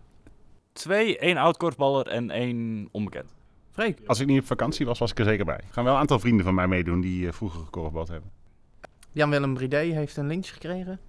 [0.73, 3.33] Twee, één oud korfballer en één onbekend.
[3.71, 3.99] Freek.
[4.05, 5.55] Als ik niet op vakantie was, was ik er zeker bij.
[5.55, 8.31] Er gaan wel een aantal vrienden van mij meedoen die eh, vroeger gekorfbald hebben.
[9.11, 10.99] Jan-Willem Bridé heeft een lintje gekregen.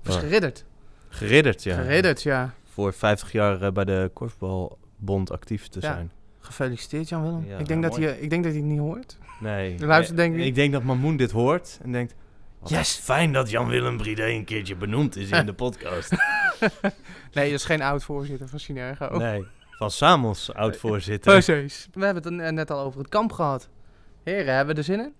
[0.00, 0.20] Of is Ja.
[0.20, 0.64] geridderd?
[1.08, 1.74] Geridderd, ja.
[1.76, 2.54] Geridderd, ja.
[2.74, 6.10] Voor 50 jaar eh, bij de Korfbalbond actief te zijn.
[6.40, 7.44] Gefeliciteerd, Jan-Willem.
[7.46, 9.18] Ja, ik, denk ja, dat hij, ik denk dat hij het niet hoort.
[9.40, 9.74] Nee.
[9.76, 12.14] De luister, Eh, denk ik- ik denk dat Mamoen dit hoort en denkt...
[12.64, 12.94] Yes!
[12.96, 16.10] fijn dat Jan-Willem Bridé een keertje benoemd is in de podcast.
[17.32, 19.16] Nee, dat is geen oud-voorzitter van Synergo.
[19.18, 21.32] Nee, van Samos, oud-voorzitter.
[21.32, 21.88] Precies.
[21.92, 23.68] We hebben het er net al over het kamp gehad.
[24.24, 25.12] Heren, hebben we er zin in?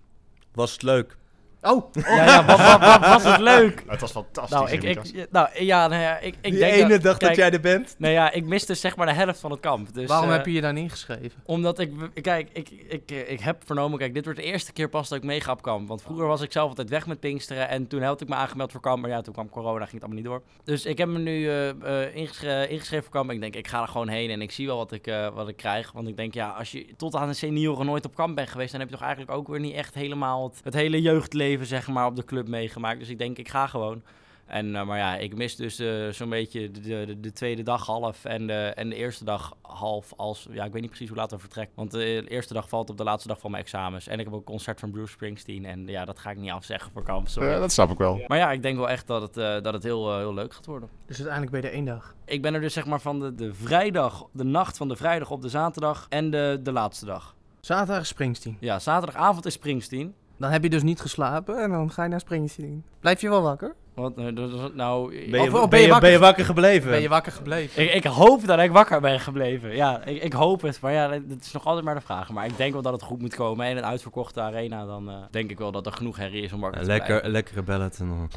[0.53, 1.17] Was het leuk?
[1.65, 3.83] Oh, Ja, ja, wat, wat, wat was het leuk?
[3.87, 4.57] Het was fantastisch.
[4.57, 7.29] Nou, ik, ik, nou, ja, nou ja, ik, ik Die denk ene dat, dag kijk,
[7.31, 7.95] dat jij er bent?
[7.97, 9.93] Nee, ja, ik miste zeg maar de helft van het kamp.
[9.93, 11.31] Dus, waarom eh, heb je je dan ingeschreven?
[11.45, 14.89] Omdat ik, kijk, ik, ik, eh, ik heb vernomen, kijk, dit wordt de eerste keer
[14.89, 15.87] pas dat ik meega op kamp.
[15.87, 18.71] Want vroeger was ik zelf altijd weg met Pinksteren en toen had ik me aangemeld
[18.71, 19.01] voor kamp.
[19.01, 20.41] Maar ja, toen kwam corona, ging het allemaal niet door.
[20.63, 23.31] Dus ik heb me nu eh, eh, ingeschre- ingeschreven voor kamp.
[23.31, 25.47] Ik denk, ik ga er gewoon heen en ik zie wel wat ik, eh, wat
[25.47, 25.91] ik krijg.
[25.91, 28.71] Want ik denk, ja, als je tot aan de senioren nooit op kamp bent geweest,
[28.71, 31.87] dan heb je toch eigenlijk ook weer niet echt helemaal het, het hele jeugdleven, zeg
[31.87, 32.99] maar, op de club meegemaakt.
[32.99, 34.03] Dus ik denk, ik ga gewoon.
[34.45, 37.85] En, eh, maar ja, ik mis dus eh, zo'n beetje de, de, de tweede dag
[37.85, 40.47] half en de, en de eerste dag half als...
[40.51, 41.75] Ja, ik weet niet precies hoe laat we vertrekken.
[41.75, 44.07] Want de eerste dag valt op de laatste dag van mijn examens.
[44.07, 45.65] En ik heb ook een concert van Bruce Springsteen.
[45.65, 47.49] En ja, dat ga ik niet afzeggen voor kamp, sorry.
[47.49, 48.21] Eh, dat snap ik wel.
[48.27, 50.65] Maar ja, ik denk wel echt dat het, eh, dat het heel, heel leuk gaat
[50.65, 50.89] worden.
[51.05, 52.15] Dus uiteindelijk ben je er één dag.
[52.25, 55.31] Ik ben er dus zeg maar van de, de vrijdag, de nacht van de vrijdag
[55.31, 57.35] op de zaterdag en de, de laatste dag.
[57.59, 58.57] Zaterdag is Springsteen.
[58.59, 60.13] Ja, zaterdagavond is Springsteen.
[60.37, 62.83] Dan heb je dus niet geslapen en dan ga je naar Springsteen.
[62.99, 63.75] Blijf je wel wakker?
[63.95, 66.89] Wat, eh, dat nou, Ben je, Of- of ben je, ben je wakker gebleven?
[66.91, 67.83] Ben je wakker gebleven?
[67.83, 69.75] Ik, ik hoop dat ik wakker ben gebleven.
[69.75, 70.81] Ja, ik, ik hoop het.
[70.81, 72.29] Maar ja, dat is nog altijd maar de vraag.
[72.29, 73.65] Maar ik denk wel dat het goed moet komen.
[73.65, 76.53] En in een uitverkochte arena, dan eh, denk ik wel dat er genoeg herrie is
[76.53, 77.31] om wakker te lekker, blijven.
[77.31, 77.97] lekkere ballet.
[77.99, 78.29] En dan...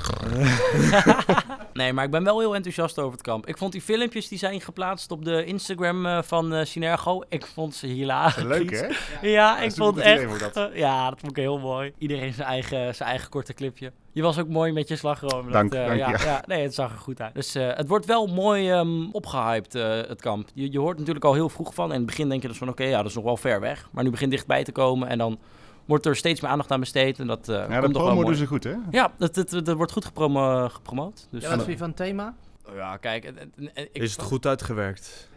[1.72, 3.46] Nee, maar ik ben wel heel enthousiast over het kamp.
[3.46, 7.22] Ik vond die filmpjes die zijn geplaatst op de Instagram eh, van eh Synergo.
[7.28, 8.42] Ik vond ze hilarisch.
[8.42, 8.86] Leuk, hè?
[9.28, 10.54] Ja, ik vond echt...
[10.54, 10.70] dat.
[10.74, 11.92] ja, dat vond ik heel mooi.
[11.98, 13.92] Iedereen zijn eigen, zijn eigen korte clipje.
[14.12, 15.42] Je was ook mooi met je slagroom.
[15.44, 16.18] Dat, Dank, eh, dank ja, je.
[16.24, 17.34] ja, nee, het zag er goed uit.
[17.34, 20.48] Dus eh, het wordt wel mooi ehm, opgehyped, eh, het kamp.
[20.54, 21.84] Je, je hoort natuurlijk al heel vroeg van.
[21.86, 23.60] En in het begin denk je dus van, oké, ja, dat is nog wel ver
[23.60, 23.88] weg.
[23.92, 25.38] Maar nu begint dichtbij te komen en dan
[25.84, 27.18] wordt er steeds meer aandacht aan besteed.
[27.18, 28.26] En dat eh Ja, de komt toch wel promo mooi.
[28.26, 28.74] doen ze goed, hè?
[28.90, 31.28] Ja, dat, dat, dat wordt goed gepromo gepromoot.
[31.30, 32.34] Dus Ja, wat vind je van het thema?
[32.74, 33.32] ja, kijk.
[33.74, 35.28] ik- Is het goed uitgewerkt?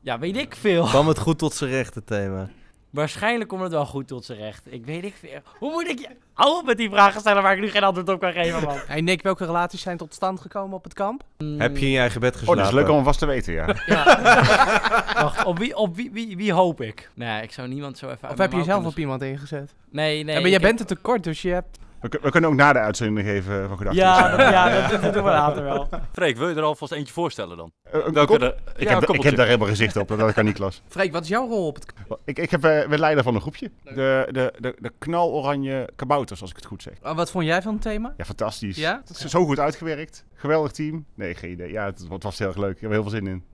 [0.00, 0.84] Ja, weet ik veel.
[0.84, 2.48] Kwam het goed tot zijn recht, het thema?
[2.90, 4.62] Waarschijnlijk komt het wel goed tot zijn recht.
[4.72, 5.40] Ik weet ik veel.
[5.58, 6.08] Hoe moet ik je...
[6.32, 8.76] Hou op met die vragen stellen waar ik nu geen antwoord op kan geven, man.
[8.86, 11.22] Hey Nick, welke relaties zijn tot stand gekomen op het kamp?
[11.58, 12.62] Heb je in je eigen bed Oh, geslapen?
[12.62, 13.66] dat is leuk om vast te weten, ja.
[15.14, 17.10] Wacht, op wie, op wie, wie, wie hoop ik?
[17.14, 19.74] Nee, ik zou niemand zo even Of heb je jezelf op iemand ingezet?
[19.90, 20.34] Nee, nee.
[20.34, 21.78] ja, maar jij bent er tekort, dus je hebt...
[22.00, 24.02] We, kun- we kunnen ook na de uitzending geven van gedachten.
[24.02, 25.88] Ja, dat, ja dat, dat doen we later wel.
[26.12, 27.72] Freek, wil je er alvast eentje voorstellen dan?
[27.82, 30.32] Eh, een Welke kop- de- ik, ja, heb, ik heb daar helemaal gezicht op, dat
[30.32, 30.82] kan Niklas.
[30.88, 31.92] Freek, wat is jouw rol op het?
[32.24, 33.70] Ik, ik heb, eh, ben leider van een groepje.
[33.82, 36.94] De, de, de, de knaloranje kabouters, als ik het goed zeg.
[37.02, 38.14] Oh, wat vond jij van het thema?
[38.16, 38.76] Ja, fantastisch.
[38.76, 39.00] Ja?
[39.06, 40.24] Het is zo goed uitgewerkt.
[40.34, 41.04] Geweldig team.
[41.14, 41.72] Nee, geen idee.
[41.72, 42.74] Ja, het, het was heel erg leuk.
[42.74, 43.44] Ik heb er heel veel zin in.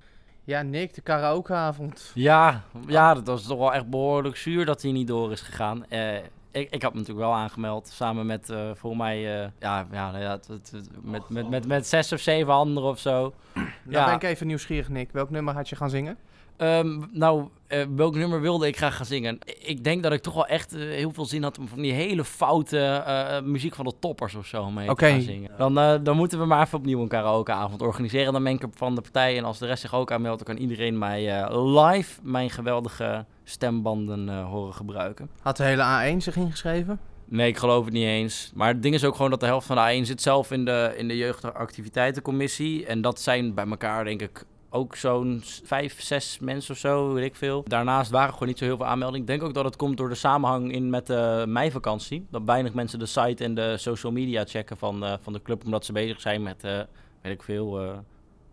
[0.45, 2.11] Ja, Nick, de karaokeavond.
[2.15, 5.87] Ja, ja, dat was toch wel echt behoorlijk zuur dat hij niet door is gegaan.
[5.89, 6.17] Eh,
[6.53, 10.11] ik, ik had me natuurlijk wel aangemeld, samen met, eh voor mij, eh, ja, ja,
[10.11, 13.35] nou ja het, het- het- met, met, met, met zes of zeven anderen of zo.
[13.55, 14.05] Nou Ja.
[14.05, 15.13] ben ik even nieuwsgierig, Nick.
[15.13, 16.17] Welk nummer had je gaan zingen?
[16.63, 19.39] Ehm, nou, eh, welk nummer wilde ik graag gaan zingen?
[19.59, 21.93] Ik denk dat ik toch wel echt eh, heel veel zin had om van die
[21.93, 25.51] hele foute eh, muziek van de toppers of zo mee te gaan zingen.
[25.57, 28.33] Dan, dan moeten we maar even opnieuw een karaokeavond organiseren.
[28.33, 30.65] Dan ben ik van de partij en als de rest zich ook aanmeldt, dan kan
[30.65, 35.31] iedereen mij live mijn geweldige stembanden horen gebruiken.
[35.41, 37.01] Had de hele A1 zich ingeschreven?
[37.25, 38.53] Nee, ik geloof het niet eens.
[38.55, 40.65] Maar het ding is ook gewoon dat de helft van de A1 zit zelf in
[40.65, 42.87] de, in de jeugdactiviteitencommissie.
[42.87, 47.25] En dat zijn bij elkaar denk ik ook zo'n vijf, zes mensen of zo, weet
[47.25, 47.65] ik veel.
[47.67, 49.21] Daarnaast waren gewoon niet zo heel veel aanmeldingen.
[49.21, 52.27] Ik denk ook dat het komt door de samenhang in met de meivakantie.
[52.31, 55.65] Dat weinig mensen de site en de social media checken van, eh, van de club.
[55.65, 56.81] Omdat ze bezig zijn met, eh,
[57.23, 57.81] weet ik veel...
[57.81, 57.99] eh,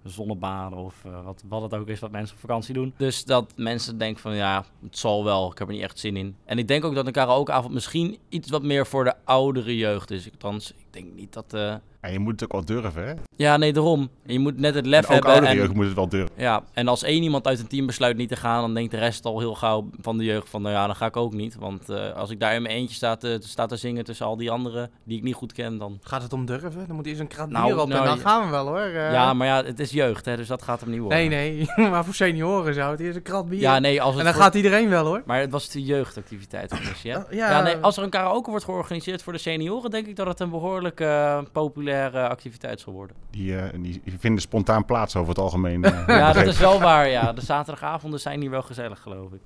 [0.04, 2.94] zonnebaden of eh, wat, wat het ook is wat mensen op vakantie doen.
[2.98, 6.18] Dus dat mensen denken van ja, het zal wel, ik heb er niet echt zin
[6.18, 6.36] in.
[6.46, 10.12] En ik denk ook dat een karaokeavond misschien iets wat meer voor de oudere jeugd
[10.12, 10.32] is.
[10.32, 11.54] Althans, ik denk niet dat...
[11.54, 13.14] eh, Ja, je moet het ook wel durven, hè?
[13.36, 14.10] Ja, nee, daarom.
[14.26, 15.32] Je moet net het lef En ook hebben.
[15.32, 16.32] oudere en- jeugd moet het wel durven.
[16.38, 18.98] ja, en als één iemand uit een team besluit niet te gaan, dan denkt de
[18.98, 21.56] rest al heel gauw van de jeugd van, nou ja, dan ga ik ook niet.
[21.56, 24.38] Want eh, als ik daar in mijn eentje sta te, sta te zingen tussen al
[24.38, 26.00] die anderen die ik niet goed ken, dan...
[26.02, 26.88] Gaat het om durven?
[26.88, 28.22] Dan moet eerst een krat bier Nou, op nou, en dan ja.
[28.22, 28.78] gaan we wel hoor.
[28.80, 31.30] Eh, Ja, maar ja, het is jeugd, hè, dus dat gaat hem niet worden.
[31.30, 31.90] Nee, nee.
[31.90, 33.60] maar voor senioren zou het eerst een krat bier.
[33.60, 35.22] Ja, nee, als het en dan voor- gaat iedereen wel hoor.
[35.26, 36.70] Maar het was de jeugdactiviteit.
[36.70, 37.18] commissie, hè?
[37.18, 37.50] Oh, ja.
[37.50, 40.40] ja, nee, als er een karaoke wordt georganiseerd voor de senioren, denk ik dat het
[40.40, 43.16] een behoorlijk eh, populaire activiteit zal worden.
[43.32, 45.84] Die, eh, die vinden spontaan plaats over het algemeen.
[45.84, 47.34] eh, Ja, dat is wel waar, ja.
[47.34, 49.40] De zaterdagavonden zijn hier wel gezellig, geloof ik.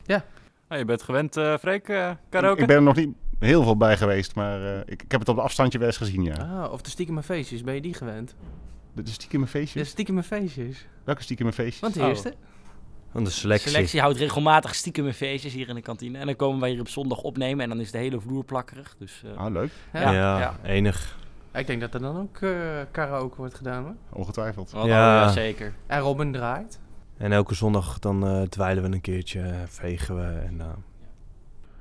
[0.68, 1.84] Nou, je bent gewend, eh Freek,
[2.30, 2.62] karaoke?
[2.62, 5.30] Ik ben er nog niet heel veel bij geweest, maar eh, ik, ik heb het
[5.30, 6.34] op de afstandje wel eens gezien, ja.
[6.64, 8.36] Ah, of de stiekeme feestjes, ben je die gewend?
[8.94, 9.90] De, de stiekeme De feestjes?
[9.90, 10.86] stiekeme feestjes.
[11.04, 11.80] Welke stiekeme feestjes?
[11.80, 12.08] Want de Oh.
[12.08, 12.34] eerste?
[13.12, 13.70] Van de selectie.
[13.72, 16.18] Selectie houdt regelmatig stiekem feestjes hier in de kantine.
[16.18, 18.96] En dan komen wij hier op zondag opnemen en dan is de hele vloer plakkerig.
[19.00, 19.72] Dus, eh, Ah, leuk.
[19.94, 20.00] Ja.
[20.02, 20.56] Ja, Ja, ja.
[20.64, 21.18] enig.
[21.54, 22.52] Ik denk dat er dan ook eh,
[22.92, 23.96] karaoke wordt gedaan hoor.
[24.10, 24.72] Ongetwijfeld.
[24.72, 25.22] wat Ja.
[25.22, 25.32] ja.
[25.32, 25.74] zeker.
[25.88, 26.80] En Robin draait.
[27.18, 30.68] En elke zondag dan eh dweilen we een keertje, vegen we en eh,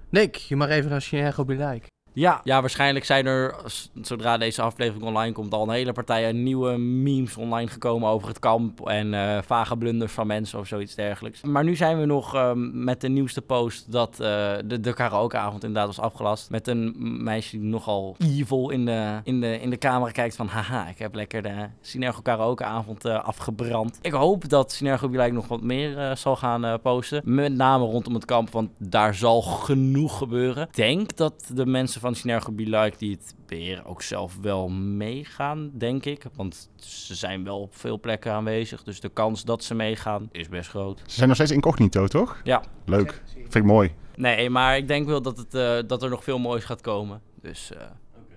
[0.09, 1.92] Nick, je mag even naar Chinergo Bereik.
[2.13, 3.55] Ja, ja, waarschijnlijk zijn er,
[4.03, 8.29] zodra deze aflevering online komt, al een hele partij aan nieuwe memes online gekomen over
[8.29, 8.89] het kamp.
[8.89, 11.43] En eh, vage blunders van mensen of zoiets dergelijks.
[11.43, 15.65] Maar nu zijn we nog ehm, met de nieuwste post dat eh, de, de karaokeavond
[15.65, 16.51] inderdaad was afgelast.
[16.51, 16.95] Met een
[17.25, 20.47] meisje die nogal evil in de, in de, in de camera kijkt van...
[20.47, 23.99] Haha, ik heb lekker de Synergo karaokeavond eh, afgebrand.
[24.03, 27.23] Ik hoop dat Synergo Beleid nog wat meer eh, zal gaan eh, posten.
[27.25, 30.63] Met name rondom het kamp, want daar zal genoeg gebeuren.
[30.63, 34.69] Ik denk dat de mensen van Synergo Be Like die het beheren ook zelf wel
[34.69, 36.25] meegaan, denk ik.
[36.35, 38.83] Want ze zijn wel op veel plekken aanwezig.
[38.83, 41.03] Dus de kans dat ze meegaan is best groot.
[41.07, 42.41] Ze zijn nog steeds incognito, toch?
[42.45, 42.63] Ja.
[42.85, 43.23] Leuk.
[43.35, 43.95] Vind ik mooi.
[44.17, 47.21] Nee, maar ik denk wel dat, het, eh, dat er nog veel moois gaat komen.
[47.41, 47.81] Dus eh,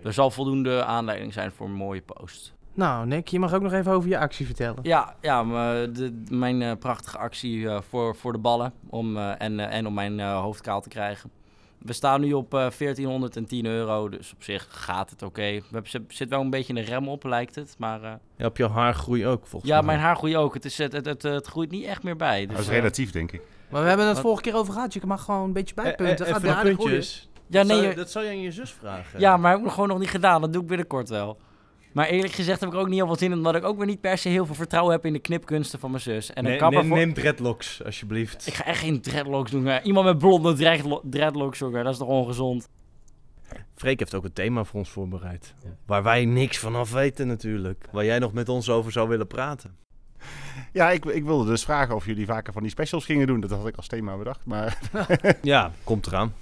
[0.04, 2.54] er zal voldoende aanleiding zijn voor een mooie post.
[2.76, 4.80] Nou, Nick, je mag ook nog even over je actie vertellen.
[4.82, 9.32] Ja, ja maar de, mijn eh, prachtige actie eh, voor, voor de ballen om, eh,
[9.38, 11.32] en, eh, en om mijn eh, hoofd kaal te krijgen.
[11.86, 15.42] We staan nu op eh 1410 euro, dus op zich gaat het oké.
[15.42, 17.76] We hebben zit- wel een beetje een rem op, lijkt het.
[17.78, 19.86] Maar eh, Ja, op jouw haargroei ook, volgens ja, mij.
[19.86, 20.54] mijn haar groeit ook.
[20.54, 22.46] Het, is, het, het, het, het groeit niet echt meer bij.
[22.46, 23.42] Dus, Dat is eh, relatief, denk ik.
[23.70, 24.26] Maar we hebben het Wat?
[24.26, 24.94] vorige keer over gehad.
[24.94, 26.26] Je mag gewoon een beetje bijpunten.
[26.26, 27.30] Eh, Gaat even de puntjes.
[27.48, 29.20] ja, dat, nee, zou, je- dat zou je aan je zus vragen.
[29.20, 30.42] ja, maar heb ik nog gewoon nog niet gedaan.
[30.42, 31.38] Dat doe ik binnenkort wel.
[31.96, 33.86] Maar eerlijk gezegd heb ik ook niet heel veel zin in, omdat ik ook weer
[33.86, 36.34] niet per se heel veel vertrouwen heb in de knipkunsten van mijn zus.
[36.34, 38.48] En een Nee, kapper neem, voor- neem dreadlocks, alsjeblieft.
[38.48, 39.66] Ik ga echt geen dreadlocks doen.
[39.66, 39.82] hè.
[39.82, 41.60] Iemand met blonde dreadlo- dreadlocks.
[41.60, 42.68] Dat is toch ongezond?
[43.76, 45.54] Freek heeft ook een thema voor ons voorbereid.
[45.86, 47.86] Waar wij niks van af weten natuurlijk.
[47.92, 49.76] Waar jij nog met ons over zou willen praten.
[50.74, 53.40] Ja, ik, ik wilde dus vragen of jullie vaker van die specials gingen doen.
[53.40, 54.46] Dat had ik als thema bedacht.
[54.46, 54.80] Maar
[55.42, 56.34] Ja, komt eraan.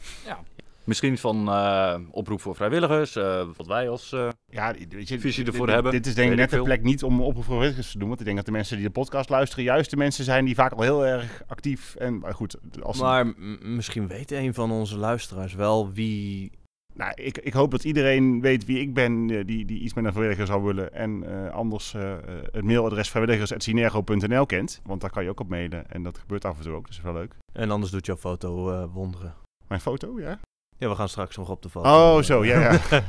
[0.83, 4.11] Misschien van eh, oproep voor vrijwilligers, eh, wat wij als...
[4.11, 7.03] eh, ja, weet je, Visie ervoor hebben, Dit is denk ik net de plek niet
[7.03, 8.07] om oproep voor vrijwilligers te doen.
[8.07, 10.55] Want ik denk dat de mensen die de podcast luisteren juist de mensen zijn die
[10.55, 12.57] vaak al heel erg actief en maar goed.
[12.81, 16.51] Als Maar misschien weet een van onze luisteraars wel wie...
[16.93, 20.11] Nou, ik, ik hoop dat iedereen weet wie ik ben die, die iets met een
[20.11, 20.93] vrijwilliger zou willen.
[20.93, 21.91] En eh, anders
[22.51, 24.81] het mailadres vrijwilligers.synergo.nl kent.
[24.83, 25.91] Want daar kan je ook op mailen.
[25.91, 27.35] En dat gebeurt af en toe ook, dus dat is wel leuk.
[27.53, 29.33] En anders doet jouw foto eh, wonderen.
[29.67, 30.39] Mijn foto, ja?
[30.77, 31.89] Ja, we gaan straks nog op de foto.
[31.89, 32.79] Oh, zo, ja, ja.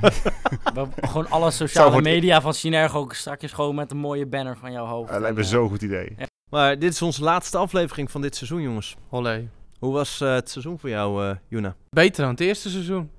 [0.74, 4.72] We, gewoon alle sociale media van Synergo ook straks gewoon met een mooie banner van
[4.72, 5.12] jouw hoofd.
[5.12, 6.16] Dat lijkt me zo'n goed idee.
[6.50, 8.96] Maar dit is onze laatste aflevering van dit seizoen, jongens.
[9.10, 9.48] Olé.
[9.78, 11.74] Hoe was eh, het seizoen voor jou, eh Juna?
[11.90, 13.10] Beter dan het eerste seizoen.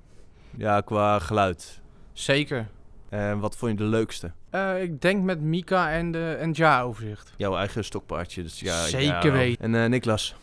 [0.56, 1.80] Ja, qua geluid.
[2.12, 2.68] Zeker.
[3.08, 4.32] En wat vond je de leukste?
[4.50, 7.32] Eh, ik denk met Mika en, de, en Ja-overzicht.
[7.36, 8.42] Jouw eigen stokpaardje.
[8.42, 9.64] Dus ja, Zeker ja, weten.
[9.64, 10.34] En eh, Niklas,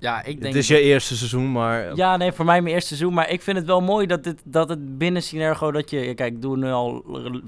[0.00, 0.54] Ja, ik denk...
[0.54, 1.96] het is je eerste seizoen, maar...
[1.96, 3.14] Ja, nee, voor mij mijn eerste seizoen.
[3.14, 5.70] Maar ik vind het wel mooi dat, dit, dat het binnen Synergo...
[5.70, 7.04] Dat je, kijk, ik doe nu al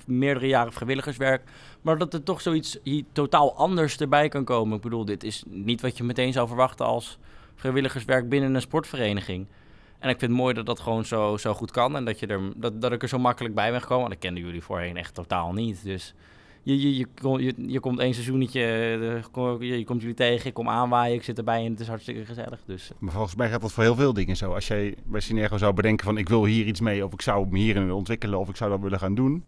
[0.07, 1.43] meerdere jaren vrijwilligerswerk.
[1.83, 4.77] Maar dat er toch zoiets hier totaal anders erbij kan komen.
[4.77, 7.19] Ik bedoel, dit is niet wat je meteen zou verwachten als
[7.55, 9.47] vrijwilligerswerk binnen een sportvereniging.
[9.99, 11.97] En ik vind het mooi dat dat gewoon zo, zo goed kan.
[11.97, 14.03] En dat, je er, dat, dat ik er zo makkelijk bij ben gekomen.
[14.03, 15.85] Want ik kende jullie voorheen echt totaal niet.
[15.85, 16.15] Dus
[16.63, 20.47] je, je, je, kom- je, je komt één seizoenetje, eh, je, je komt jullie tegen,
[20.47, 22.61] ik kom aanwaaien, ik zit erbij en het is hartstikke gezellig.
[22.67, 24.53] Dus eh, Maar volgens mij gaat dat voor heel veel dingen zo.
[24.55, 27.05] Als jij bij Synergo zou bedenken van ik wil hier iets mee.
[27.05, 28.39] Of ik zou me hierin ontwikkelen.
[28.39, 29.45] Of ik zou dat willen gaan doen.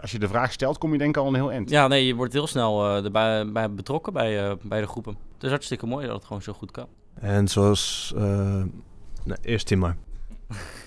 [0.00, 1.70] Als je de vraag stelt, kom je denk ik al een heel eind.
[1.70, 5.16] Ja, nee, je wordt heel snel eh, erbij bij betrokken bij, eh, bij de groepen.
[5.34, 6.86] Het is hartstikke mooi dat het gewoon zo goed kan.
[7.14, 8.12] En zoals...
[8.16, 8.62] eh
[9.24, 9.96] nee, eerst Tim maar.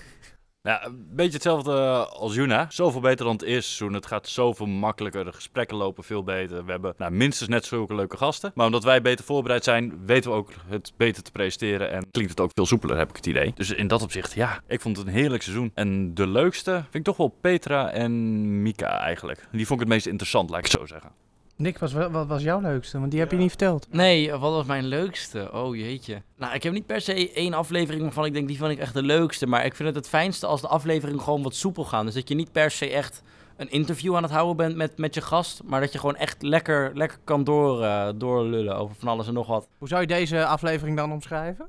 [0.62, 2.66] Ja, een beetje hetzelfde eh, als Juna.
[2.68, 3.92] Zoveel beter dan het eerste seizoen.
[3.92, 5.24] Het gaat zoveel makkelijker.
[5.24, 6.64] De gesprekken lopen veel beter.
[6.64, 8.52] We hebben nou, minstens net zulke leuke gasten.
[8.54, 11.90] Maar omdat wij beter voorbereid zijn, weten we ook het beter te presenteren.
[11.90, 13.52] En klinkt het ook veel soepeler, heb ik het idee.
[13.54, 15.70] Dus in dat opzicht, ja, ik vond het een heerlijk seizoen.
[15.74, 19.46] En de leukste vind ik toch wel Petra en Mika eigenlijk.
[19.52, 21.10] Die vond ik het meest interessant, laat ik het zo zeggen.
[21.58, 22.98] Nick, was, wat was jouw leukste?
[22.98, 23.86] Want die heb je niet verteld.
[23.90, 25.50] Nee, wat was mijn leukste?
[25.52, 26.22] Oh jeetje.
[26.36, 28.94] Nou, ik heb niet per se één aflevering waarvan ik denk, die vond ik echt
[28.94, 29.46] de leukste.
[29.46, 32.04] Maar ik vind het het fijnste als de afleveringen gewoon wat soepel gaan.
[32.04, 33.22] Dus dat je niet per se echt
[33.56, 35.62] een interview aan het houden bent met, met je gast.
[35.64, 39.34] Maar dat je gewoon echt lekker, lekker kan door, eh, doorlullen over van alles en
[39.34, 39.68] nog wat.
[39.78, 41.68] Hoe zou je deze aflevering dan omschrijven?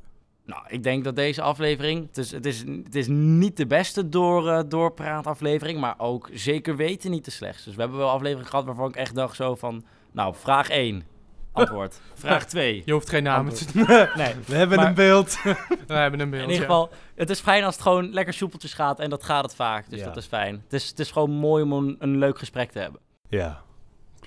[0.49, 4.09] Nou, ik denk dat deze aflevering, het is, het is, het is niet de beste
[4.09, 7.65] door, eh, doorpraataflevering, maar ook zeker weten niet de slechtste.
[7.65, 11.03] Dus we hebben wel afleveringen gehad waarvan ik echt dacht zo van, nou, vraag 1,
[11.51, 12.01] antwoord.
[12.13, 12.81] vraag 2.
[12.85, 13.65] Je hoeft geen namen te
[14.15, 15.41] Nee, We hebben Maar- een beeld.
[15.87, 16.43] We hebben een beeld.
[16.43, 16.73] in ieder ja.
[16.73, 19.89] geval, het is fijn als het gewoon lekker soepeltjes gaat en dat gaat het vaak,
[19.89, 20.05] dus Ja.
[20.05, 20.61] dat is fijn.
[20.63, 23.01] Het is, het is gewoon mooi om een, een leuk gesprek te hebben.
[23.29, 23.61] Ja,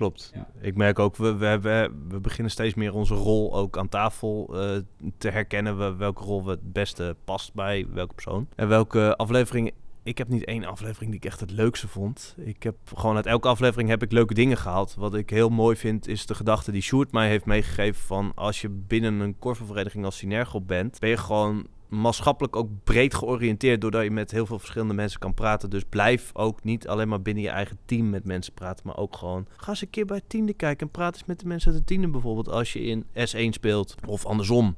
[0.02, 0.30] klopt.
[0.34, 0.46] Ja.
[0.60, 4.48] Ik merk ook, we, we, hebben, we beginnen steeds meer onze rol ook aan tafel
[4.52, 4.76] eh,
[5.18, 5.78] te herkennen.
[5.78, 8.48] We, welke rol we het beste past bij welke persoon.
[8.54, 9.72] En welke aflevering...
[10.04, 12.34] Ik heb niet één aflevering die ik echt het leukste vond.
[12.38, 14.94] Ik heb gewoon uit elke aflevering heb ik leuke dingen gehaald.
[14.94, 18.32] Wat ik heel mooi vind is de gedachte die Sjoerd mij heeft meegegeven van...
[18.34, 20.98] als je binnen een korfbalvereniging als Synergo bent...
[20.98, 21.66] ben je gewoon
[22.00, 23.80] maatschappelijk ook breed georiënteerd...
[23.80, 25.70] doordat je met heel veel verschillende mensen kan praten.
[25.70, 28.86] Dus blijf ook niet alleen maar binnen je eigen team met mensen praten...
[28.86, 30.86] maar ook gewoon ga eens een keer bij het tiende kijken...
[30.86, 32.48] en praat eens met de mensen uit het tiende bijvoorbeeld...
[32.48, 34.76] als je in S1 speelt of andersom.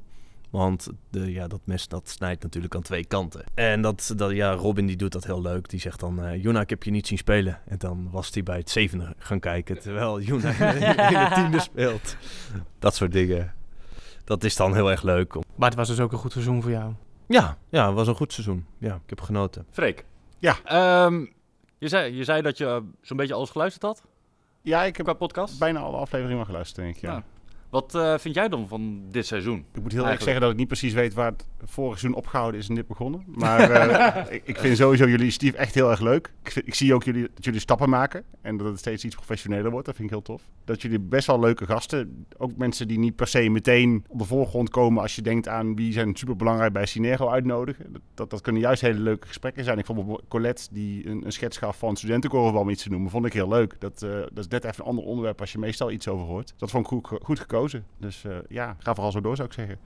[0.49, 3.43] Want de, ja, dat mes dat snijdt natuurlijk aan twee kanten.
[3.53, 5.69] En dat, dat, ja, Robin die doet dat heel leuk.
[5.69, 7.59] Die zegt dan, Juna, ik heb je niet zien spelen.
[7.65, 9.79] En dan was hij bij het zevende gaan kijken.
[9.79, 12.17] Terwijl Juna in het tiende speelt.
[12.79, 13.53] Dat soort dingen.
[14.25, 15.35] Dat is dan heel erg leuk.
[15.35, 16.93] om- Maar het was dus ook een goed seizoen voor jou.
[17.27, 18.65] Ja, ja, het was een goed seizoen.
[18.77, 19.65] Ja, ik heb genoten.
[19.71, 20.05] Freek,
[20.63, 21.25] Ehm,
[21.77, 24.03] je, zei, je zei dat je eh, zo'n beetje alles geluisterd had
[24.61, 25.59] Ja, ik heb qua podcast.
[25.59, 27.01] bijna alle afleveringen wel geluisterd, denk ik.
[27.01, 27.11] Ja.
[27.13, 27.23] Ja.
[27.75, 29.57] Wat eh, vind jij dan van dit seizoen?
[29.57, 30.21] Ik moet heel erg Eigenlijk.
[30.21, 33.23] zeggen dat ik niet precies weet waar het vorige seizoen opgehouden is en dit begonnen.
[33.27, 36.33] Maar eh, ik, ik vind sowieso jullie initiatief echt heel erg leuk.
[36.43, 39.15] Ik, vind- ik zie ook jullie, dat jullie stappen maken en dat het steeds iets
[39.15, 39.85] professioneler wordt.
[39.85, 40.41] Dat vind ik heel tof.
[40.65, 44.25] Dat jullie best wel leuke gasten, ook mensen die niet per se meteen op de
[44.25, 47.95] voorgrond komen als je denkt aan wie zijn super belangrijk bij Synergo uitnodigen.
[48.13, 49.77] Dat, dat, kunnen juist hele leuke gesprekken zijn.
[49.77, 53.25] Ik vond Colette die een, een schets gaf van studentenkorf om iets te noemen, vond
[53.25, 53.75] ik heel leuk.
[53.79, 56.53] Dat, eh, dat is net even een ander onderwerp als je meestal iets over hoort.
[56.57, 57.63] Dat vond ik goed, goed gekozen.
[57.97, 59.77] Dus eh, ja, ga vooral zo door zou ik zeggen.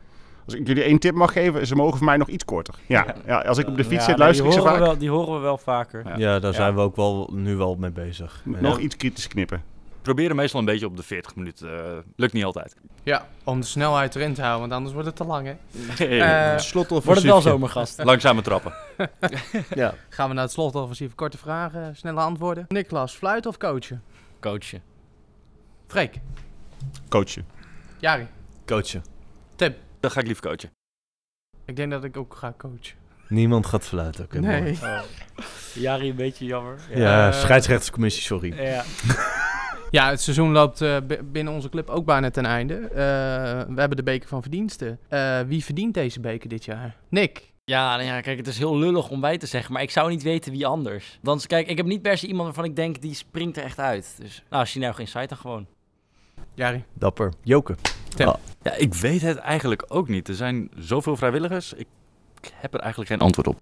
[0.45, 2.75] Als ik jullie één tip mag geven, ze mogen voor mij nog iets korter.
[2.85, 3.39] Ja, ja.
[3.41, 4.73] als ik op de fiets Ja, zit, nee, luister ik ze vaak.
[4.73, 6.07] we wel, Die horen we wel vaker.
[6.07, 6.17] Ja.
[6.17, 8.41] Ja, daar zijn we ook wel nu wel mee bezig.
[8.45, 8.83] Nog Ja.
[8.83, 9.63] iets kritisch knippen.
[10.01, 11.85] Proberen meestal een beetje op de 40 minuten.
[11.85, 12.75] eh, lukt niet altijd.
[13.03, 15.51] Ja, om de snelheid erin te houden, want anders wordt het te lang, hè.
[15.53, 16.89] Eh, Slotoffensiefje.
[17.05, 18.03] Wordt het wel zomergast?
[18.03, 18.73] Langzame trappen.
[19.75, 19.93] Ja.
[20.09, 21.15] gaan we naar het slotoffensief.
[21.15, 22.65] Korte vragen, snelle antwoorden.
[22.67, 24.01] Niklas, fluiten of coachen?
[24.39, 24.81] Coachen.
[25.87, 26.19] Freek,
[27.09, 27.45] Coachen.
[27.99, 28.27] Jari,
[28.65, 29.03] Coachen.
[29.99, 30.69] Dan ga ik liever coachen.
[31.65, 32.97] ik denk dat ik ook ga coachen.
[33.27, 34.23] Niemand gaat fluiten.
[34.25, 34.62] Oké, nee.
[34.62, 34.77] mooi.
[35.85, 36.79] Jari, een beetje jammer.
[36.93, 38.62] Ja, Eh, scheidsrechterscommissie, sorry.
[38.62, 38.83] Ja.
[39.91, 42.73] Ja, het seizoen loopt eh, bi- binnen onze club ook bijna ten einde.
[42.75, 42.88] Eh,
[43.73, 44.99] we hebben de beker van verdiensten.
[45.07, 46.95] Eh, wie verdient deze beker dit jaar?
[47.09, 47.53] Nick.
[47.63, 50.09] Ja, nou ja, kijk, het is heel lullig om bij te zeggen, maar ik zou
[50.09, 51.19] niet weten wie anders.
[51.21, 53.79] Want kijk, ik heb niet per se iemand waarvan ik denk, die springt er echt
[53.79, 54.15] uit.
[54.19, 55.67] Dus, nou, als je nou geen site dan gewoon.
[56.60, 56.84] Jari.
[56.93, 57.34] Dapper.
[57.43, 57.76] Joker.
[58.15, 58.38] Ja,
[58.78, 60.28] ik weet het eigenlijk ook niet.
[60.28, 61.74] Er zijn zoveel vrijwilligers.
[61.74, 61.88] Ik
[62.54, 63.60] heb er eigenlijk geen antwoord op.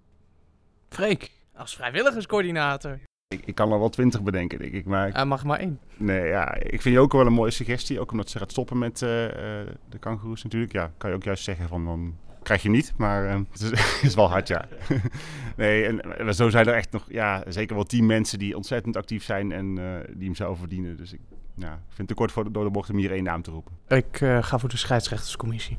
[0.88, 1.30] Freek.
[1.56, 2.98] Als vrijwilligerscoördinator.
[3.28, 4.84] Ik, ik kan er wel twintig bedenken, denk ik.
[4.84, 5.80] Maar Hij mag maar één.
[5.96, 8.00] nee, ja, ik vind Joker wel een mooie suggestie.
[8.00, 10.72] Ook omdat ze gaat stoppen met eh, eh, de kangoeroes natuurlijk.
[10.72, 12.92] Ja, kan je ook juist zeggen van dan krijg je niet.
[12.96, 14.68] Maar eh, het is, is wel hard, ja.
[15.56, 19.24] nee, en zo zijn er echt nog, ja, zeker wel tien mensen die ontzettend actief
[19.24, 20.96] zijn en eh, die hem zouden verdienen.
[20.96, 21.20] Dus ik
[21.58, 23.50] ja, ik vind het te kort voor door de bocht om hier één naam te
[23.50, 23.72] roepen.
[23.88, 25.78] Ik eh, ga voor de scheidsrechterscommissie.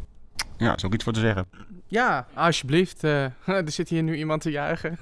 [0.58, 1.46] Ja, is ook iets voor te zeggen.
[1.86, 3.04] Ja, alsjeblieft.
[3.04, 5.00] eh, er zit hier nu iemand te juichen.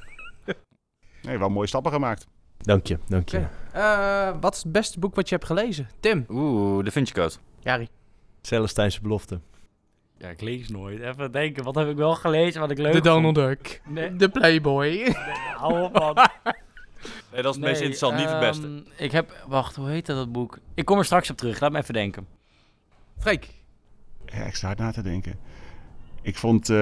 [1.22, 2.28] Nee, wel mooie stappen gemaakt.
[2.58, 3.46] Dank je, dank je.
[3.72, 5.90] Eh, wat is het beste boek wat je hebt gelezen?
[6.00, 6.26] Tim.
[6.30, 7.34] Oeh, de Vinci Code.
[7.60, 7.88] Jari.
[8.42, 9.40] Celestijnse belofte.
[10.18, 11.00] Ja, ik lees nooit.
[11.02, 13.48] Even denken, wat heb ik wel gelezen wat ik leuk De Donald vond?
[13.48, 13.82] Duck.
[13.86, 14.16] Nee.
[14.16, 15.16] De Playboy.
[15.58, 16.18] Hou op, man.
[17.38, 18.66] Nee, dat is het meest interessant, niet het beste.
[18.68, 20.60] ehm, Ik heb, wacht, hoe heet dat, dat boek?
[20.74, 22.28] Ik kom er straks op terug, laat me even denken.
[23.18, 23.54] Freek.
[24.26, 25.40] Ja, ik sta hard na te denken.
[26.22, 26.76] Ik vond, eh,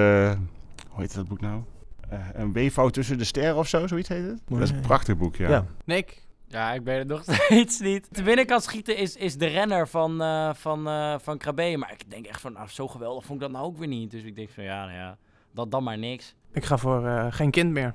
[0.88, 1.62] hoe heet dat boek nou?
[2.08, 4.40] Eh, een weefouw tussen de sterren of zo, zoiets heet het.
[4.48, 5.48] Dat is een prachtig boek, ja.
[5.48, 5.66] Ja.
[5.84, 6.24] Nick.
[6.48, 8.08] Ja, ik ben het nog steeds niet.
[8.12, 11.76] Te binnen kan schieten is, is de renner van, eh van, eh van Krabbe.
[11.76, 14.10] Maar ik denk echt van, nou, zo geweldig vond ik dat nou ook weer niet.
[14.10, 15.16] Dus ik denk van, ja, nou ja,
[15.52, 16.34] dat dan maar niks.
[16.52, 17.94] Ik ga voor eh, geen kind meer.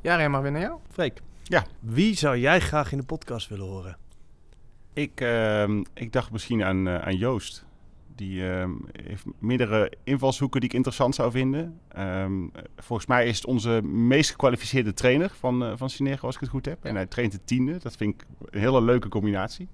[0.00, 0.78] Jari, mag weer naar jou.
[0.90, 1.20] Freek.
[1.42, 1.64] Ja.
[1.80, 3.96] Wie zou jij graag in de podcast willen horen?
[4.92, 7.66] Ik, ehm, ik dacht misschien aan, eh, aan Joost.
[8.14, 8.70] Die ehm,
[9.02, 11.80] heeft meerdere invalshoeken die ik interessant zou vinden.
[11.88, 12.32] Ehm,
[12.76, 16.64] volgens mij is het onze meest gekwalificeerde trainer van, eh van als ik het goed
[16.66, 16.84] heb.
[16.84, 17.76] En hij traint de tiende.
[17.78, 19.68] Dat vind ik een hele leuke combinatie.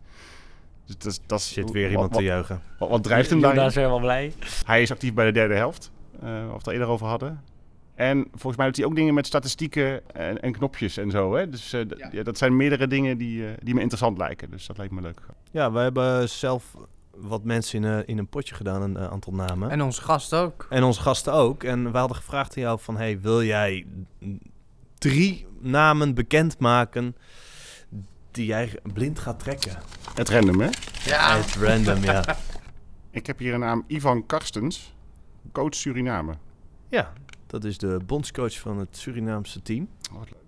[0.87, 2.61] Dus dat, is- dat is- Zit weer wat- iemand wat, te juichen.
[2.79, 3.71] wat, wat drijft hem Daar daarin?
[3.71, 4.33] is wel blij.
[4.65, 7.43] Hij is actief bij de derde helft, eh waar we het al eerder over hadden.
[7.95, 11.35] En volgens mij doet hij ook dingen met statistieken en, en knopjes en zo.
[11.35, 11.49] Hè?
[11.49, 12.09] Dus eh, d- Ja.
[12.13, 14.51] ja, dat zijn meerdere dingen die, eh, die me interessant lijken.
[14.51, 15.21] Dus dat lijkt me leuk.
[15.51, 16.77] Ja, we hebben zelf
[17.17, 19.71] wat mensen in, een- in een potje gedaan, een eh, aantal namen.
[19.71, 20.67] En onze gast ook.
[20.71, 21.63] En onze gasten ook.
[21.65, 22.97] En we hadden gevraagd aan jou van...
[22.97, 23.87] Hey, wil jij
[24.99, 27.17] drie namen bekendmaken
[28.31, 29.73] die jij blind gaat trekken?
[30.15, 30.69] Het random, hè?
[31.05, 31.29] Ja.
[31.29, 32.25] Uit random, ja.
[33.11, 34.95] Ik heb hier een naam Ivan Karstens,
[35.53, 36.35] coach Suriname.
[36.89, 37.13] Ja,
[37.47, 39.89] dat is de bondscoach van het Surinaamse team.
[40.13, 40.39] Oh, wat leuk.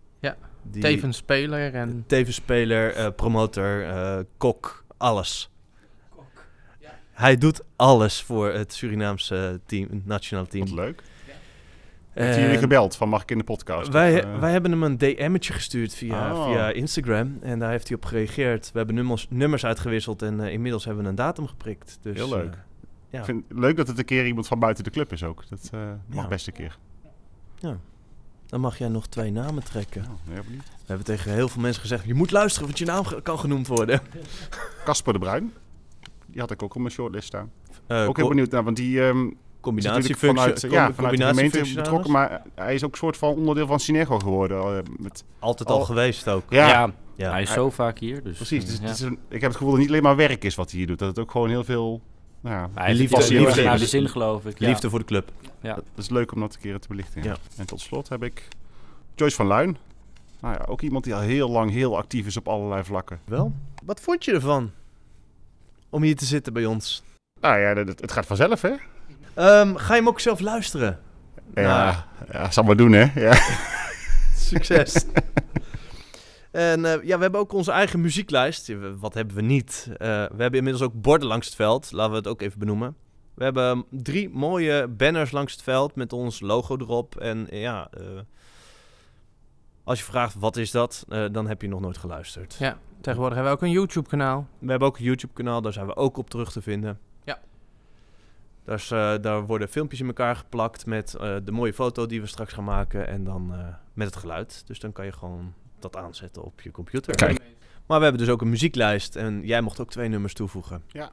[0.71, 2.05] Die, Tevens speler en...
[2.07, 5.51] Tevens speler, eh, promotor, eh, kok, alles.
[7.13, 10.65] Hij doet alles voor het Surinaamse team, het nationale team.
[10.65, 11.03] Wat leuk.
[12.13, 13.93] Heeft jullie gebeld van mag ik in de podcast?
[13.93, 16.45] Wij, Of, eh, wij hebben hem een DM'tje gestuurd via, Oh.
[16.45, 17.39] via Instagram.
[17.43, 18.71] En daar heeft hij op gereageerd.
[18.73, 21.99] We hebben nummers, nummers uitgewisseld en eh, inmiddels hebben we een datum geprikt.
[22.03, 22.45] Dus, Heel leuk.
[22.45, 22.65] eh, ja.
[23.19, 25.49] Ik vind het leuk dat het een keer iemand van buiten de club is ook.
[25.49, 26.29] Dat eh, mag Ja.
[26.29, 26.79] best een keer.
[28.47, 30.03] Dan mag jij nog twee namen trekken.
[30.03, 30.65] Nou, heel benieuwd.
[30.65, 32.05] We hebben tegen heel veel mensen gezegd...
[32.05, 34.01] je moet luisteren, want je naam kan genoemd worden.
[34.85, 35.53] Casper de Bruin.
[36.27, 37.51] Die had ik ook op mijn shortlist staan.
[37.87, 40.29] Eh, ook heel benieuwd naar, want die ehm, combinatiefunctie.
[40.29, 43.81] vanuit, ja, vanuit de gemeente betrokken, maar hij is ook een soort van onderdeel van
[43.81, 44.59] Synergo geworden.
[44.77, 46.45] eh, met, Altijd al Al- geweest ook.
[46.49, 47.31] ja, Ja, Ja.
[47.31, 48.23] hij is zo vaak hier.
[48.23, 48.67] Dus, precies.
[48.67, 48.81] Dus ja.
[48.83, 50.71] het is een, ik heb het gevoel dat het niet alleen maar werk is wat
[50.71, 50.99] hij hier doet.
[50.99, 52.01] Dat het ook gewoon heel veel...
[52.47, 54.59] Nou, ja, Liefde- het naar de zin, geloof ik.
[54.59, 54.69] Ja.
[54.69, 55.31] Liefde voor de club.
[55.61, 55.75] Ja.
[55.75, 57.23] dat is leuk om dat een keer te belichten.
[57.23, 57.37] ja.
[57.57, 58.49] En tot slot heb ik
[59.15, 59.77] Joyce van Luin.
[60.41, 63.21] Nou ja, ook iemand die al heel lang heel actief is op allerlei vlakken.
[63.25, 63.53] Wel?
[63.85, 64.71] Wat vond je ervan?
[65.91, 67.03] Om hier te zitten bij ons.
[67.41, 68.73] Nou ja, dat- het gaat vanzelf, hè?
[69.35, 70.99] Ehm, ga je hem ook zelf luisteren?
[71.55, 73.21] Ja, ja zal maar doen, hè?
[73.21, 73.39] Ja.
[74.37, 74.95] Succes.
[76.57, 78.73] en eh, ja, we hebben ook onze eigen muzieklijst.
[78.99, 79.87] Wat hebben we niet?
[79.91, 81.93] Eh, we hebben inmiddels ook borden langs het veld.
[81.93, 82.97] Laten we het ook even benoemen.
[83.35, 87.17] We hebben um, drie mooie banners langs het veld met ons logo erop.
[87.17, 87.91] En eh, ja,
[89.85, 92.57] als je vraagt wat is dat, dan heb je nog nooit geluisterd.
[92.59, 94.47] Ja, tegenwoordig hebben we ook een YouTube-kanaal.
[94.59, 96.99] We hebben ook een YouTube-kanaal, daar zijn we ook op terug te vinden.
[97.25, 97.39] Ja.
[98.65, 98.89] Daar, is,
[99.23, 101.11] daar worden filmpjes in elkaar geplakt met
[101.45, 103.53] de mooie foto die we straks gaan maken en dan
[103.93, 104.63] met het geluid.
[104.67, 107.15] Dus dan kan je gewoon dat aanzetten op je computer.
[107.15, 107.41] Kijk.
[107.87, 110.83] Maar we hebben dus ook een muzieklijst en jij mocht ook twee nummers toevoegen.
[110.89, 111.11] Ja.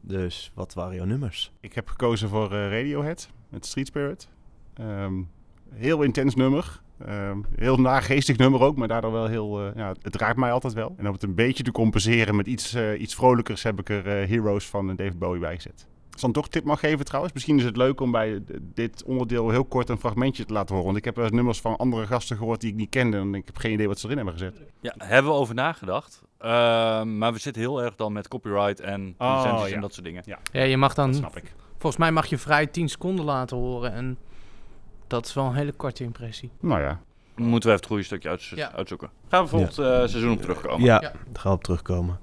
[0.00, 1.52] Dus wat waren jouw nummers?
[1.60, 4.28] Ik heb gekozen voor eh, Radiohead met Street Spirit.
[4.74, 5.22] Ehm,
[5.74, 6.80] heel intens nummer.
[6.98, 9.66] Ehm, heel nageestig nummer ook, maar daardoor wel heel...
[9.66, 10.94] eh, ja, het raakt mij altijd wel.
[10.96, 14.06] En om het een beetje te compenseren met iets, eh, iets vrolijkers heb ik er
[14.06, 15.86] eh, Heroes van David Bowie bij gezet.
[16.16, 18.42] Als ik dan toch tip mag geven trouwens, misschien is het leuk om bij
[18.74, 20.84] dit onderdeel heel kort een fragmentje te laten horen.
[20.86, 23.34] Want ik heb wel eens nummers van andere gasten gehoord die ik niet kende en
[23.34, 24.60] ik heb geen idee wat ze erin hebben gezet.
[24.80, 26.22] Ja, hebben we over nagedacht.
[26.38, 29.74] Ehm, maar we zitten heel erg dan met copyright en Oh, licenties ja.
[29.74, 30.22] en dat soort dingen.
[30.52, 31.06] Ja, je mag dan...
[31.10, 31.54] Dat snap ik.
[31.70, 33.92] Volgens mij mag je vrij 10 seconden laten horen.
[33.92, 34.18] En
[35.06, 36.50] dat is wel een hele korte impressie.
[36.60, 37.00] Nou ja,
[37.34, 38.72] moeten we even het goede stukje Ja.
[38.72, 39.10] uitzoeken.
[39.28, 40.84] Gaan we volgend eh, seizoen op terugkomen.
[40.86, 41.00] Ja, Ja.
[41.00, 42.18] daar gaan we op terugkomen.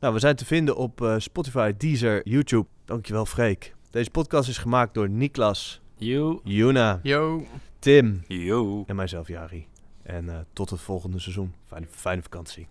[0.00, 2.66] Nou, we zijn te vinden op eh, Spotify, Deezer, YouTube.
[2.88, 3.74] Dankjewel, Freek.
[3.90, 6.40] Deze podcast is gemaakt door Niklas, You.
[6.44, 7.46] Juna, Yo.
[7.78, 8.84] Tim Yo.
[8.86, 9.66] en mijzelf, Jari.
[10.02, 11.54] En eh, tot het volgende seizoen.
[11.66, 12.68] Fijne, fijne vakantie.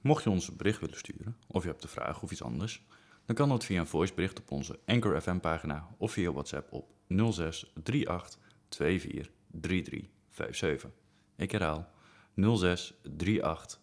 [0.00, 2.82] Mocht je ons een bericht willen sturen, of je hebt een vraag of iets anders,
[3.26, 6.90] dan kan dat via een voicebericht op onze Anchor FM pagina of via WhatsApp op
[7.08, 8.38] 06 38
[8.68, 10.90] 24 33 57.
[11.36, 11.88] Ik herhaal
[12.34, 12.94] 06
[13.40, 13.78] 38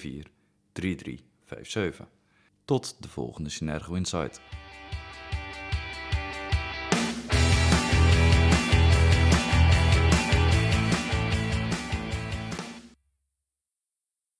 [0.00, 0.34] 24
[0.76, 2.06] 33 57.
[2.64, 4.40] Tot de volgende Synergo Insight.